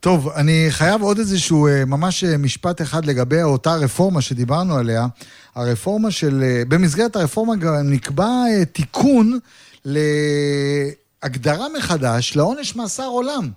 טוב, 0.00 0.28
אני 0.28 0.66
חייב 0.70 1.02
עוד 1.02 1.18
איזשהו 1.18 1.66
אה, 1.66 1.84
ממש 1.84 2.24
אה, 2.24 2.36
משפט 2.36 2.82
אחד 2.82 3.04
לגבי 3.04 3.42
אותה 3.42 3.74
רפורמה 3.74 4.20
שדיברנו 4.20 4.76
עליה. 4.76 5.06
הרפורמה 5.54 6.10
של... 6.10 6.62
במסגרת 6.68 7.16
הרפורמה 7.16 7.56
גם 7.56 7.74
נקבע 7.84 8.44
תיקון 8.72 9.38
להגדרה 9.84 11.66
מחדש 11.78 12.36
לעונש 12.36 12.76
מאסר 12.76 13.06
עולם. 13.06 13.50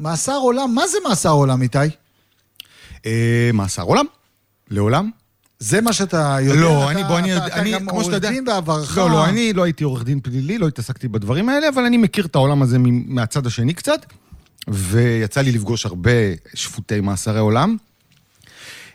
מאסר 0.00 0.36
עולם, 0.36 0.74
מה 0.74 0.86
זה 0.86 0.98
מאסר 1.08 1.30
עולם, 1.30 1.62
איתי? 1.62 1.78
מאסר 3.52 3.82
עולם, 3.82 4.04
לעולם. 4.70 5.10
זה 5.58 5.80
מה 5.80 5.92
שאתה 5.92 6.36
יודע? 6.42 6.60
לא, 6.60 6.90
אתה, 6.90 6.90
אני, 6.90 7.04
בוא, 7.04 7.18
אני, 7.18 7.36
אתה, 7.36 7.46
אני, 7.54 7.76
אתה 7.76 7.84
גם 7.84 7.90
עורך 7.90 8.14
דין 8.14 8.44
בעברך. 8.44 8.96
לא, 8.96 9.10
לא, 9.10 9.24
אני 9.24 9.52
לא 9.52 9.62
הייתי 9.62 9.84
עורך 9.84 10.04
דין 10.04 10.20
פלילי, 10.20 10.58
לא 10.58 10.68
התעסקתי 10.68 11.08
בדברים 11.08 11.48
האלה, 11.48 11.68
אבל 11.68 11.84
אני 11.84 11.96
מכיר 11.96 12.26
את 12.26 12.34
העולם 12.34 12.62
הזה 12.62 12.78
מהצד 13.06 13.46
השני 13.46 13.74
קצת. 13.74 14.06
ויצא 14.68 15.40
לי 15.40 15.52
לפגוש 15.52 15.86
הרבה 15.86 16.10
שפוטי 16.54 17.00
מאסרי 17.00 17.38
עולם. 17.38 17.76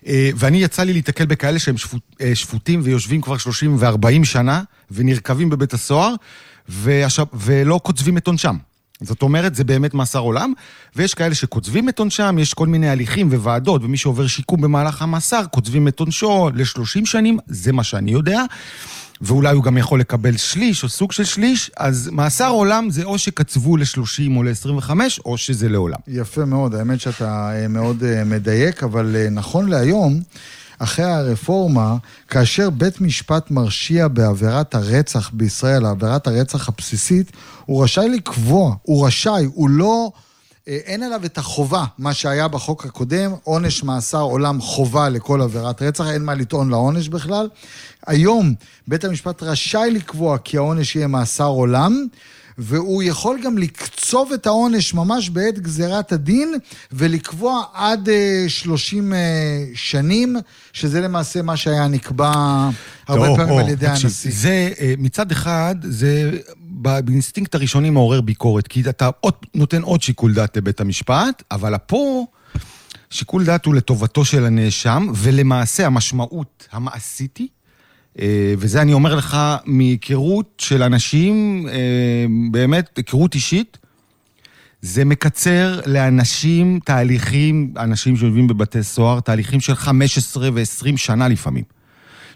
אה, 0.08 0.30
ואני 0.36 0.64
יצא 0.64 0.84
לי 0.84 0.94
להתקל 0.94 1.26
בכאלה 1.26 1.60
שהם 1.60 1.78
שפוט, 1.78 2.02
אה, 2.22 2.36
שפוטים 2.36 2.82
ויושבים 2.84 3.22
כבר 3.22 3.38
30 3.38 3.76
ו-40 3.80 4.24
שנה, 4.26 4.62
ונרקבים 4.92 5.50
בבית 5.50 5.74
הסוהר, 5.74 6.16
ולא 7.34 7.80
קוצבים 7.84 8.18
את 8.18 8.28
עונשם. 8.28 8.58
זאת 9.02 9.22
אומרת, 9.22 9.56
זה 9.56 9.64
באמת 9.64 9.94
מאסר 9.94 10.20
עולם, 10.20 10.54
ויש 10.96 11.14
כאלה 11.14 11.36
שקוצבים 11.36 11.90
את 11.90 12.00
עונשם, 12.00 12.36
יש 12.40 12.54
כל 12.54 12.68
מיני 12.68 12.90
הליכים 12.90 13.28
וועדות, 13.28 13.84
ומי 13.84 13.98
שעובר 13.98 14.28
שיקום 14.28 14.62
במהלך 14.62 15.02
המאסר, 15.02 15.46
קוצבים 15.46 15.88
את 15.88 16.00
עונשו 16.00 16.50
ל-30 16.54 17.06
שנים, 17.06 17.38
זה 17.48 17.72
מה 17.72 17.84
שאני 17.84 18.12
יודע. 18.12 18.44
ואולי 19.22 19.56
הוא 19.56 19.64
גם 19.64 19.78
יכול 19.78 20.00
לקבל 20.00 20.38
שליש 20.38 20.84
או 20.84 20.90
סוג 20.90 21.12
של 21.12 21.24
שליש, 21.24 21.72
אז 21.78 22.10
מאסר 22.12 22.50
עולם 22.50 22.90
זה 22.90 23.04
או 23.04 23.18
שקצבו 23.18 23.78
ל-30 23.78 24.36
או 24.36 24.44
ל-25, 24.44 24.90
או 25.26 25.38
שזה 25.38 25.70
לעולם. 25.70 26.00
יפה 26.08 26.46
מאוד, 26.46 26.76
האמת 26.76 27.00
שאתה 27.02 27.52
אה, 27.54 27.68
מאוד 27.68 28.04
אה, 28.04 28.24
מדייק, 28.24 28.84
אבל 28.84 29.16
אה, 29.16 29.30
נכון 29.30 29.70
להיום, 29.70 30.22
אחרי 30.84 31.06
הרפורמה, 31.06 31.96
כאשר 32.28 32.70
בית 32.70 33.02
משפט 33.02 33.52
מרשיע 33.52 34.08
בעבירת 34.08 34.76
הרצח 34.76 35.30
בישראל, 35.34 35.86
עבירת 35.86 36.28
הרצח 36.28 36.70
הבסיסית, 36.70 37.32
הוא 37.66 37.84
רשאי 37.84 38.10
לקבוע, 38.10 38.76
הוא 38.82 39.08
רשאי, 39.08 39.46
הוא 39.54 39.70
לא... 39.70 40.12
אין 40.68 41.04
עליו 41.04 41.26
את 41.26 41.38
החובה, 41.38 41.86
מה 41.98 42.14
שהיה 42.14 42.48
בחוק 42.48 42.86
הקודם, 42.86 43.32
עונש 43.44 43.84
מאסר 43.84 44.22
עולם 44.22 44.62
חובה 44.62 45.10
לכל 45.10 45.42
עבירת 45.42 45.82
רצח, 45.82 46.08
אין 46.08 46.26
מה 46.26 46.36
לטעון 46.36 46.70
לעונש 46.70 47.08
בכלל. 47.08 47.50
היום 48.08 48.54
בית 48.88 49.06
המשפט 49.06 49.44
רשאי 49.44 49.92
לקבוע 49.92 50.38
כי 50.38 50.58
העונש 50.58 50.96
יהיה 50.96 51.08
מאסר 51.08 51.46
עולם, 51.48 52.06
והוא 52.58 53.04
יכול 53.04 53.40
גם 53.44 53.58
לקצוב 53.58 54.32
את 54.34 54.48
העונש 54.48 54.94
ממש 54.94 55.30
בעת 55.30 55.60
גזירת 55.60 56.12
הדין 56.12 56.54
ולקבוע 56.92 57.64
עד 57.74 58.10
30 58.48 59.12
uh, 59.12 59.16
uh, 59.16 59.18
שנים, 59.74 60.36
שזה 60.74 61.02
למעשה 61.02 61.42
מה 61.42 61.58
שהיה 61.58 61.88
נקבע 61.88 62.32
הרבה 63.08 63.28
או, 63.28 63.36
פעמים 63.36 63.54
או, 63.54 63.60
על 63.60 63.70
ידי 63.70 63.86
תקשיב, 63.86 64.06
הנשיא. 64.06 64.32
זה, 64.34 64.70
uh, 64.76 64.82
מצד 64.98 65.32
אחד, 65.32 65.76
זה 65.82 66.32
באינסטינקט 66.60 67.56
הראשוני 67.56 67.90
מעורר 67.90 68.22
ביקורת, 68.22 68.68
כי 68.68 68.82
אתה 68.90 69.10
עוד, 69.20 69.34
נותן 69.56 69.82
עוד 69.82 70.02
שיקול 70.02 70.34
דעת 70.34 70.58
לבית 70.58 70.82
המשפט, 70.82 71.44
אבל 71.52 71.78
פה... 71.78 72.26
שיקול 73.12 73.46
דעת 73.46 73.66
הוא 73.66 73.76
לטובתו 73.76 74.26
של 74.26 74.46
הנאשם, 74.46 75.08
ולמעשה 75.16 75.86
המשמעות 75.86 76.68
המעשית 76.72 77.38
היא 77.38 77.48
אה, 77.48 77.61
וזה 78.58 78.82
אני 78.82 78.94
אומר 78.94 79.16
לך 79.16 79.38
מהיכרות 79.66 80.54
של 80.58 80.84
אנשים, 80.84 81.66
אה, 81.70 82.26
באמת, 82.52 82.98
היכרות 82.98 83.36
אישית, 83.36 83.78
זה 84.82 85.06
מקצר 85.06 85.80
לאנשים 85.86 86.80
תהליכים, 86.86 87.74
אנשים 87.78 88.18
שיושבים 88.18 88.48
בבתי 88.48 88.84
סוהר, 88.84 89.20
תהליכים 89.20 89.60
של 89.60 89.76
15 89.76 90.50
ו-20 90.54 90.98
שנה 90.98 91.28
לפעמים, 91.28 91.64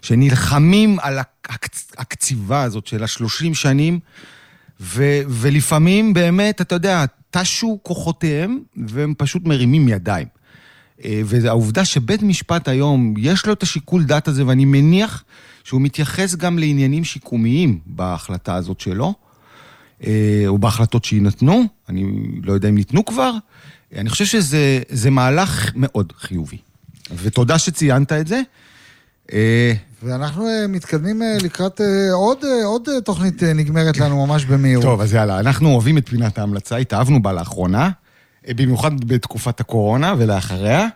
שנלחמים 0.02 0.98
על 1.00 1.18
הקצ... 1.18 1.92
הקציבה 1.98 2.62
הזאת 2.62 2.86
של 2.86 3.02
ה-30 3.02 3.54
שנים, 3.54 3.98
ו... 4.80 5.20
ולפעמים 5.28 6.14
באמת, 6.14 6.60
אתה 6.60 6.74
יודע, 6.74 7.04
תשו 7.30 7.78
כוחותיהם 7.82 8.60
והם 8.86 9.14
פשוט 9.18 9.44
מרימים 9.44 9.88
ידיים. 9.88 10.26
אה, 11.04 11.20
והעובדה 11.24 11.84
שבית 11.84 12.22
משפט 12.22 12.68
היום, 12.68 13.14
יש 13.18 13.46
לו 13.46 13.52
את 13.52 13.62
השיקול 13.62 14.04
דעת 14.04 14.28
הזה, 14.28 14.46
ואני 14.46 14.64
מניח 14.64 15.24
שהוא 15.66 15.80
מתייחס 15.80 16.34
גם 16.34 16.58
לעניינים 16.58 17.04
שיקומיים 17.04 17.78
בהחלטה 17.86 18.54
הזאת 18.54 18.80
שלו, 18.80 19.14
אה, 20.04 20.44
או 20.46 20.58
בהחלטות 20.58 21.04
שיינתנו, 21.04 21.64
אני 21.88 22.04
לא 22.42 22.52
יודע 22.52 22.68
אם 22.68 22.74
ניתנו 22.74 23.04
כבר. 23.04 23.32
אני 23.96 24.10
חושב 24.10 24.24
שזה 24.24 25.10
מהלך 25.10 25.72
מאוד 25.74 26.12
חיובי. 26.18 26.56
ותודה 27.16 27.58
שציינת 27.58 28.12
את 28.12 28.26
זה. 28.26 28.40
אה, 29.32 29.72
ואנחנו 30.02 30.48
אה, 30.48 30.66
מתקדמים 30.68 31.22
לקראת 31.42 31.80
עוד, 32.12 32.38
עוד 32.64 32.88
תוכנית 33.04 33.42
נגמרת 33.42 33.98
לנו 33.98 34.26
ממש 34.26 34.44
במהירות. 34.44 34.84
טוב, 34.84 35.00
אז 35.00 35.14
יאללה, 35.14 35.40
אנחנו 35.40 35.68
אוהבים 35.68 35.98
את 35.98 36.08
פינת 36.08 36.38
ההמלצה, 36.38 36.76
התאהבנו 36.76 37.22
בה 37.22 37.32
לאחרונה, 37.32 37.90
במיוחד 38.48 39.04
בתקופת 39.04 39.60
הקורונה 39.60 40.14
ולאחריה. 40.18 40.88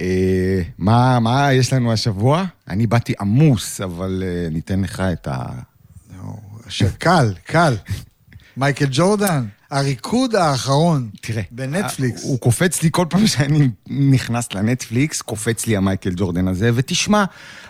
אה, 0.00 0.62
מה, 0.78 1.20
מה 1.20 1.52
יש 1.52 1.72
לנו 1.72 1.92
השבוע? 1.92 2.44
אני 2.68 2.86
באתי 2.86 3.12
עמוס, 3.20 3.80
אבל 3.80 4.22
אה, 4.26 4.50
ניתן 4.50 4.80
לך 4.80 5.00
את 5.00 5.28
ה... 5.28 5.46
קל, 6.98 7.32
קל. 7.44 7.76
מייקל 8.56 8.86
ג'ורדן, 8.90 9.44
הריקוד 9.70 10.34
האחרון. 10.34 11.08
תראה. 11.20 11.42
בנטפליקס. 11.50 12.24
הוא 12.24 12.38
קופץ 12.38 12.82
לי 12.82 12.88
כל 12.92 13.06
פעם 13.10 13.26
שאני 13.26 13.68
נכנס 13.86 14.54
לנטפליקס, 14.54 15.22
קופץ 15.22 15.66
לי 15.66 15.76
המייקל 15.76 16.10
ג'ורדן 16.16 16.48
הזה, 16.48 16.70
ותשמע, 16.74 17.24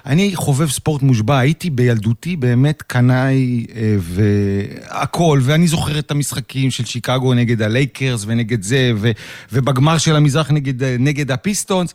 אני 0.07 0.37
חובב 0.37 0.71
ספורט 0.71 1.03
מושבע, 1.03 1.39
הייתי 1.39 1.71
בילדותי 1.71 2.37
באמת 2.37 2.83
קנאי 2.83 3.67
אה, 3.75 3.97
והכל, 4.01 5.41
ואני 5.43 5.69
זוכר 5.69 5.99
את 5.99 6.11
המשחקים 6.11 6.71
של 6.71 6.85
שיקגו 6.85 7.35
נגד 7.35 7.63
הלייקרס 7.63 8.25
ונגד 8.27 8.63
זה, 8.63 8.93
ו, 8.97 9.11
ובגמר 9.53 9.99
של 9.99 10.17
המזרח 10.17 10.51
נגד, 10.51 10.83
אה, 10.83 10.97
נגד 10.99 11.31
הפיסטונס. 11.31 11.95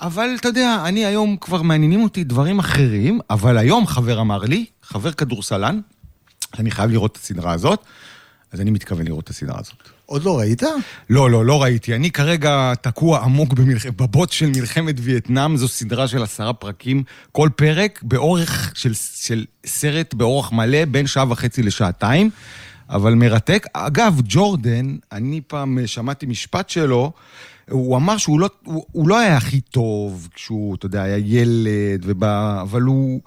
אבל 0.00 0.28
אתה 0.40 0.48
יודע, 0.48 0.82
אני 0.84 1.06
היום 1.06 1.36
כבר 1.40 1.62
מעניינים 1.62 2.02
אותי 2.02 2.24
דברים 2.24 2.58
אחרים, 2.58 3.20
אבל 3.30 3.58
היום 3.58 3.86
חבר 3.86 4.20
אמר 4.20 4.38
לי, 4.38 4.64
חבר 4.82 5.12
כדורסלן, 5.12 5.80
אני 6.58 6.70
חייב 6.70 6.90
לראות 6.90 7.12
את 7.12 7.16
הסדרה 7.16 7.52
הזאת, 7.52 7.84
אז 8.52 8.60
אני 8.60 8.70
מתכוון 8.70 9.06
לראות 9.06 9.24
את 9.24 9.28
הסדרה 9.28 9.58
הזאת. 9.60 9.88
עוד 10.06 10.24
לא 10.24 10.38
ראית? 10.38 10.62
לא, 11.10 11.30
לא, 11.30 11.44
לא 11.44 11.62
ראיתי. 11.62 11.94
אני 11.94 12.10
כרגע 12.10 12.72
תקוע 12.80 13.20
עמוק 13.20 13.52
במלח... 13.52 13.86
בבוט 13.86 14.32
של 14.32 14.46
מלחמת 14.46 14.94
וייטנאם, 14.98 15.56
זו 15.56 15.68
סדרה 15.68 16.08
של 16.08 16.22
עשרה 16.22 16.52
פרקים, 16.52 17.02
כל 17.32 17.48
פרק 17.56 18.00
באורך 18.02 18.72
של, 18.74 18.94
של 18.94 19.44
סרט 19.66 20.14
באורך 20.14 20.52
מלא, 20.52 20.84
בין 20.84 21.06
שעה 21.06 21.30
וחצי 21.30 21.62
לשעתיים, 21.62 22.30
אבל 22.90 23.14
מרתק. 23.14 23.66
אגב, 23.72 24.20
ג'ורדן, 24.24 24.96
אני 25.12 25.40
פעם 25.46 25.78
שמעתי 25.86 26.26
משפט 26.26 26.70
שלו, 26.70 27.12
הוא 27.70 27.96
אמר 27.96 28.16
שהוא 28.16 28.40
לא, 28.40 28.50
הוא, 28.64 28.84
הוא 28.92 29.08
לא 29.08 29.18
היה 29.18 29.36
הכי 29.36 29.60
טוב 29.60 30.28
כשהוא, 30.34 30.74
אתה 30.74 30.86
יודע, 30.86 31.02
היה 31.02 31.18
ילד, 31.18 32.02
ובא, 32.02 32.62
אבל 32.62 32.82
הוא... 32.82 33.20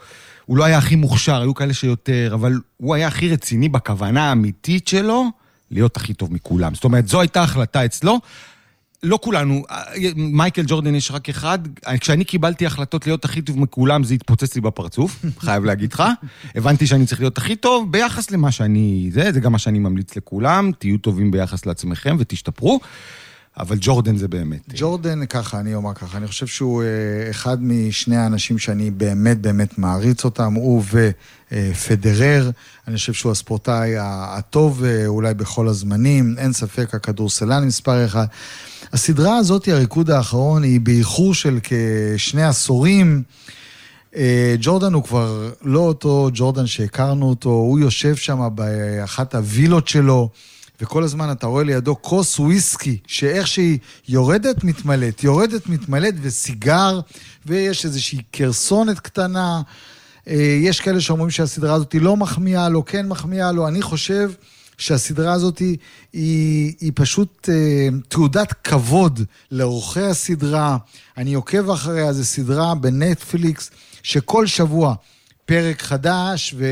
הוא 0.49 0.57
לא 0.57 0.63
היה 0.63 0.77
הכי 0.77 0.95
מוכשר, 0.95 1.41
היו 1.41 1.53
כאלה 1.53 1.73
שיותר, 1.73 2.31
אבל 2.33 2.59
הוא 2.77 2.95
היה 2.95 3.07
הכי 3.07 3.29
רציני 3.29 3.69
בכוונה 3.69 4.29
האמיתית 4.29 4.87
שלו 4.87 5.25
להיות 5.71 5.97
הכי 5.97 6.13
טוב 6.13 6.33
מכולם. 6.33 6.75
זאת 6.75 6.83
אומרת, 6.83 7.07
זו 7.07 7.21
הייתה 7.21 7.43
החלטה 7.43 7.85
אצלו. 7.85 8.19
לא 9.03 9.19
כולנו, 9.21 9.63
מייקל 10.15 10.63
ג'ורדן 10.67 10.95
יש 10.95 11.11
רק 11.11 11.29
אחד, 11.29 11.59
כשאני 11.99 12.25
קיבלתי 12.25 12.65
החלטות 12.65 13.07
להיות 13.07 13.25
הכי 13.25 13.41
טוב 13.41 13.59
מכולם, 13.59 14.03
זה 14.03 14.13
התפוצץ 14.13 14.55
לי 14.55 14.61
בפרצוף, 14.61 15.25
חייב 15.45 15.65
להגיד 15.65 15.93
לך. 15.93 16.03
הבנתי 16.55 16.87
שאני 16.87 17.05
צריך 17.05 17.21
להיות 17.21 17.37
הכי 17.37 17.55
טוב 17.55 17.91
ביחס 17.91 18.31
למה 18.31 18.51
שאני... 18.51 19.09
זה, 19.13 19.31
זה 19.31 19.39
גם 19.39 19.51
מה 19.51 19.59
שאני 19.59 19.79
ממליץ 19.79 20.15
לכולם, 20.15 20.71
תהיו 20.79 20.97
טובים 20.97 21.31
ביחס 21.31 21.65
לעצמכם 21.65 22.15
ותשתפרו. 22.19 22.79
אבל 23.59 23.77
ג'ורדן 23.81 24.17
זה 24.17 24.27
באמת... 24.27 24.73
ג'ורדן, 24.75 25.25
ככה, 25.25 25.59
אני 25.59 25.75
אומר 25.75 25.93
ככה, 25.93 26.17
אני 26.17 26.27
חושב 26.27 26.47
שהוא 26.47 26.83
אה, 26.83 27.29
אחד 27.29 27.63
משני 27.63 28.17
האנשים 28.17 28.57
שאני 28.57 28.91
באמת 28.91 29.41
באמת 29.41 29.77
מעריץ 29.77 30.25
אותם, 30.25 30.53
הוא 30.53 30.83
ופדרר. 31.51 32.51
אני 32.87 32.95
חושב 32.95 33.13
שהוא 33.13 33.31
הספורטאי 33.31 33.93
הטוב 33.99 34.83
אה, 34.83 35.07
אולי 35.07 35.33
בכל 35.33 35.67
הזמנים, 35.67 36.35
אין 36.37 36.53
ספק, 36.53 36.95
הכדורסלן 36.95 37.65
מספר 37.65 38.05
אחד. 38.05 38.25
הסדרה 38.93 39.37
הזאת, 39.37 39.67
הריקוד 39.67 40.09
האחרון, 40.11 40.63
היא 40.63 40.79
באיחור 40.79 41.33
של 41.33 41.59
כשני 41.63 42.43
עשורים. 42.43 43.23
אה, 44.15 44.55
ג'ורדן 44.59 44.93
הוא 44.93 45.03
כבר 45.03 45.49
לא 45.61 45.79
אותו 45.79 46.29
ג'ורדן 46.33 46.67
שהכרנו 46.67 47.29
אותו, 47.29 47.49
הוא 47.49 47.79
יושב 47.79 48.15
שם 48.15 48.49
באחת 48.55 49.35
הווילות 49.35 49.87
שלו. 49.87 50.29
וכל 50.81 51.03
הזמן 51.03 51.31
אתה 51.31 51.47
רואה 51.47 51.63
לידו 51.63 52.01
כוס 52.01 52.39
וויסקי, 52.39 52.97
שאיך 53.07 53.47
שהיא 53.47 53.79
יורדת, 54.07 54.63
מתמלאת, 54.63 55.23
יורדת, 55.23 55.69
מתמלאת, 55.69 56.13
וסיגר, 56.21 56.99
ויש 57.45 57.85
איזושהי 57.85 58.21
קרסונת 58.31 58.99
קטנה. 58.99 59.61
אה, 60.27 60.57
יש 60.61 60.79
כאלה 60.79 61.01
שאומרים 61.01 61.31
שהסדרה 61.31 61.73
הזאת 61.73 61.95
לא 61.99 62.17
מחמיאה 62.17 62.69
לו, 62.69 62.85
כן 62.85 63.07
מחמיאה 63.07 63.51
לו. 63.51 63.67
אני 63.67 63.81
חושב 63.81 64.31
שהסדרה 64.77 65.33
הזאת 65.33 65.57
היא, 65.57 65.77
היא, 66.13 66.73
היא 66.81 66.91
פשוט 66.95 67.49
אה, 67.49 67.87
תעודת 68.07 68.53
כבוד 68.63 69.19
לאורחי 69.51 70.03
הסדרה. 70.03 70.77
אני 71.17 71.33
עוקב 71.33 71.69
אחריה, 71.69 72.13
זו 72.13 72.25
סדרה 72.25 72.75
בנטפליקס, 72.75 73.71
שכל 74.03 74.47
שבוע 74.47 74.95
פרק 75.45 75.81
חדש, 75.81 76.55
ו... 76.57 76.65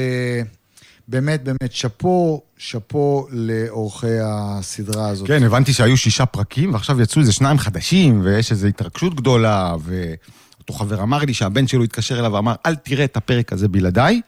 באמת, 1.08 1.44
באמת, 1.44 1.72
שאפו, 1.72 2.42
שאפו 2.58 3.28
לאורחי 3.32 4.18
הסדרה 4.24 5.10
הזאת. 5.10 5.28
כן, 5.28 5.44
הבנתי 5.44 5.74
שהיו 5.74 5.98
שישה 5.98 6.26
פרקים, 6.26 6.74
ועכשיו 6.74 7.02
יצאו 7.02 7.22
איזה 7.22 7.32
שניים 7.32 7.58
חדשים, 7.58 8.22
ויש 8.24 8.52
איזו 8.52 8.68
התרגשות 8.68 9.16
גדולה, 9.16 9.76
ואותו 9.80 10.74
חבר 10.74 11.04
אמר 11.04 11.18
לי 11.18 11.34
שהבן 11.34 11.68
שלו 11.68 11.84
התקשר 11.84 12.20
אליו 12.20 12.34
ואמר, 12.34 12.56
אל 12.66 12.76
תראה 12.76 13.06
את 13.06 13.18
הפרק 13.18 13.54
הזה 13.54 13.68
בלעדיי. 13.68 14.22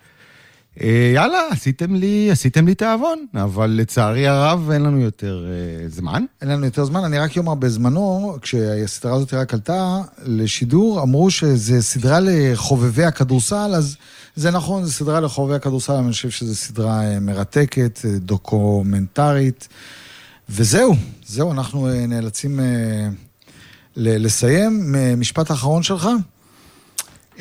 אה, 0.82 1.12
יאללה, 1.16 1.48
עשיתם 1.52 1.96
לי, 1.96 2.32
עשיתם 2.32 2.68
לי 2.68 2.76
תיאבון, 2.76 3.26
אבל 3.36 3.70
לצערי 3.70 4.28
הרב 4.28 4.72
אין 4.72 4.82
לנו 4.82 5.00
יותר 5.00 5.46
אה, 5.50 5.90
זמן. 5.90 6.26
אין 6.42 6.50
לנו 6.50 6.66
יותר 6.66 6.86
זמן, 6.86 7.04
אני 7.04 7.20
רק 7.20 7.38
אומר, 7.38 7.56
בזמנו, 7.56 8.38
כשהסדרה 8.42 9.16
הזאת 9.16 9.34
רק 9.34 9.54
עלתה 9.54 10.02
לשידור, 10.26 11.02
אמרו 11.02 11.32
שזה 11.32 11.82
סדרה 11.82 12.20
לחובבי 12.22 13.04
הכדורסל, 13.04 13.72
אז 13.76 13.98
זה 14.36 14.52
נכון, 14.52 14.86
זו 14.86 14.92
סדרה 14.92 15.20
לחובבי 15.20 15.56
הכדורסל, 15.56 15.94
אני 15.94 16.12
חושב 16.12 16.30
שזו 16.30 16.56
סדרה 16.56 17.04
אה, 17.04 17.20
מרתקת, 17.20 18.00
אה, 18.06 18.20
דוקומנטרית, 18.20 19.68
וזהו, 20.50 20.96
זהו, 21.26 21.52
אנחנו 21.52 21.88
נאלצים 22.08 22.60
אה, 22.60 23.10
לסיים. 23.96 24.96
משפט 25.18 25.52
אחרון 25.52 25.84
שלך? 25.84 26.10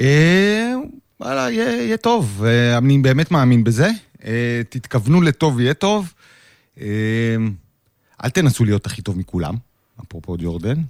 אה... 0.00 0.74
וואלה, 1.20 1.50
יהיה, 1.50 1.82
יהיה 1.82 1.96
טוב, 1.96 2.44
אני 2.78 2.98
באמת 2.98 3.30
מאמין 3.30 3.64
בזה. 3.64 3.90
אה, 4.24 4.62
תתכוונו 4.68 5.20
לטוב, 5.20 5.60
יהיה 5.60 5.74
טוב. 5.74 6.12
אה, 6.80 6.86
אל 8.24 8.30
תנסו 8.30 8.64
להיות 8.64 8.86
הכי 8.86 9.02
טוב 9.02 9.18
מכולם, 9.18 9.54
אפרופו 10.02 10.36
ג'ורדן. 10.38 10.82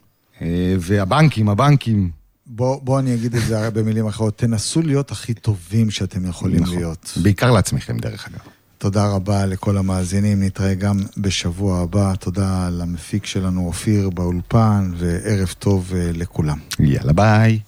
אה, 0.42 0.74
והבנקים, 0.78 1.48
הבנקים... 1.48 2.10
בוא, 2.46 2.80
בוא 2.82 2.98
אני 2.98 3.14
אגיד 3.14 3.34
את 3.34 3.42
זה 3.42 3.58
הרי 3.58 3.70
במילים 3.70 4.06
אחרות, 4.06 4.38
תנסו 4.38 4.82
להיות 4.82 5.10
הכי 5.10 5.34
טובים 5.34 5.90
שאתם 5.90 6.26
יכולים 6.26 6.62
נכון. 6.62 6.76
להיות. 6.76 7.18
בעיקר 7.22 7.50
לעצמכם, 7.50 7.98
דרך 7.98 8.28
אגב. 8.28 8.38
תודה 8.78 9.08
רבה 9.08 9.46
לכל 9.46 9.76
המאזינים, 9.76 10.42
נתראה 10.42 10.74
גם 10.74 10.96
בשבוע 11.16 11.80
הבא. 11.80 12.14
תודה 12.14 12.68
למפיק 12.72 13.26
שלנו, 13.26 13.66
אופיר, 13.66 14.10
באולפן, 14.10 14.92
וערב 14.96 15.54
טוב 15.58 15.92
לכולם. 16.14 16.58
יאללה, 16.80 17.12
ביי. 17.12 17.58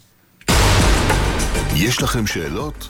יש 1.77 2.03
לכם 2.03 2.27
שאלות? 2.27 2.89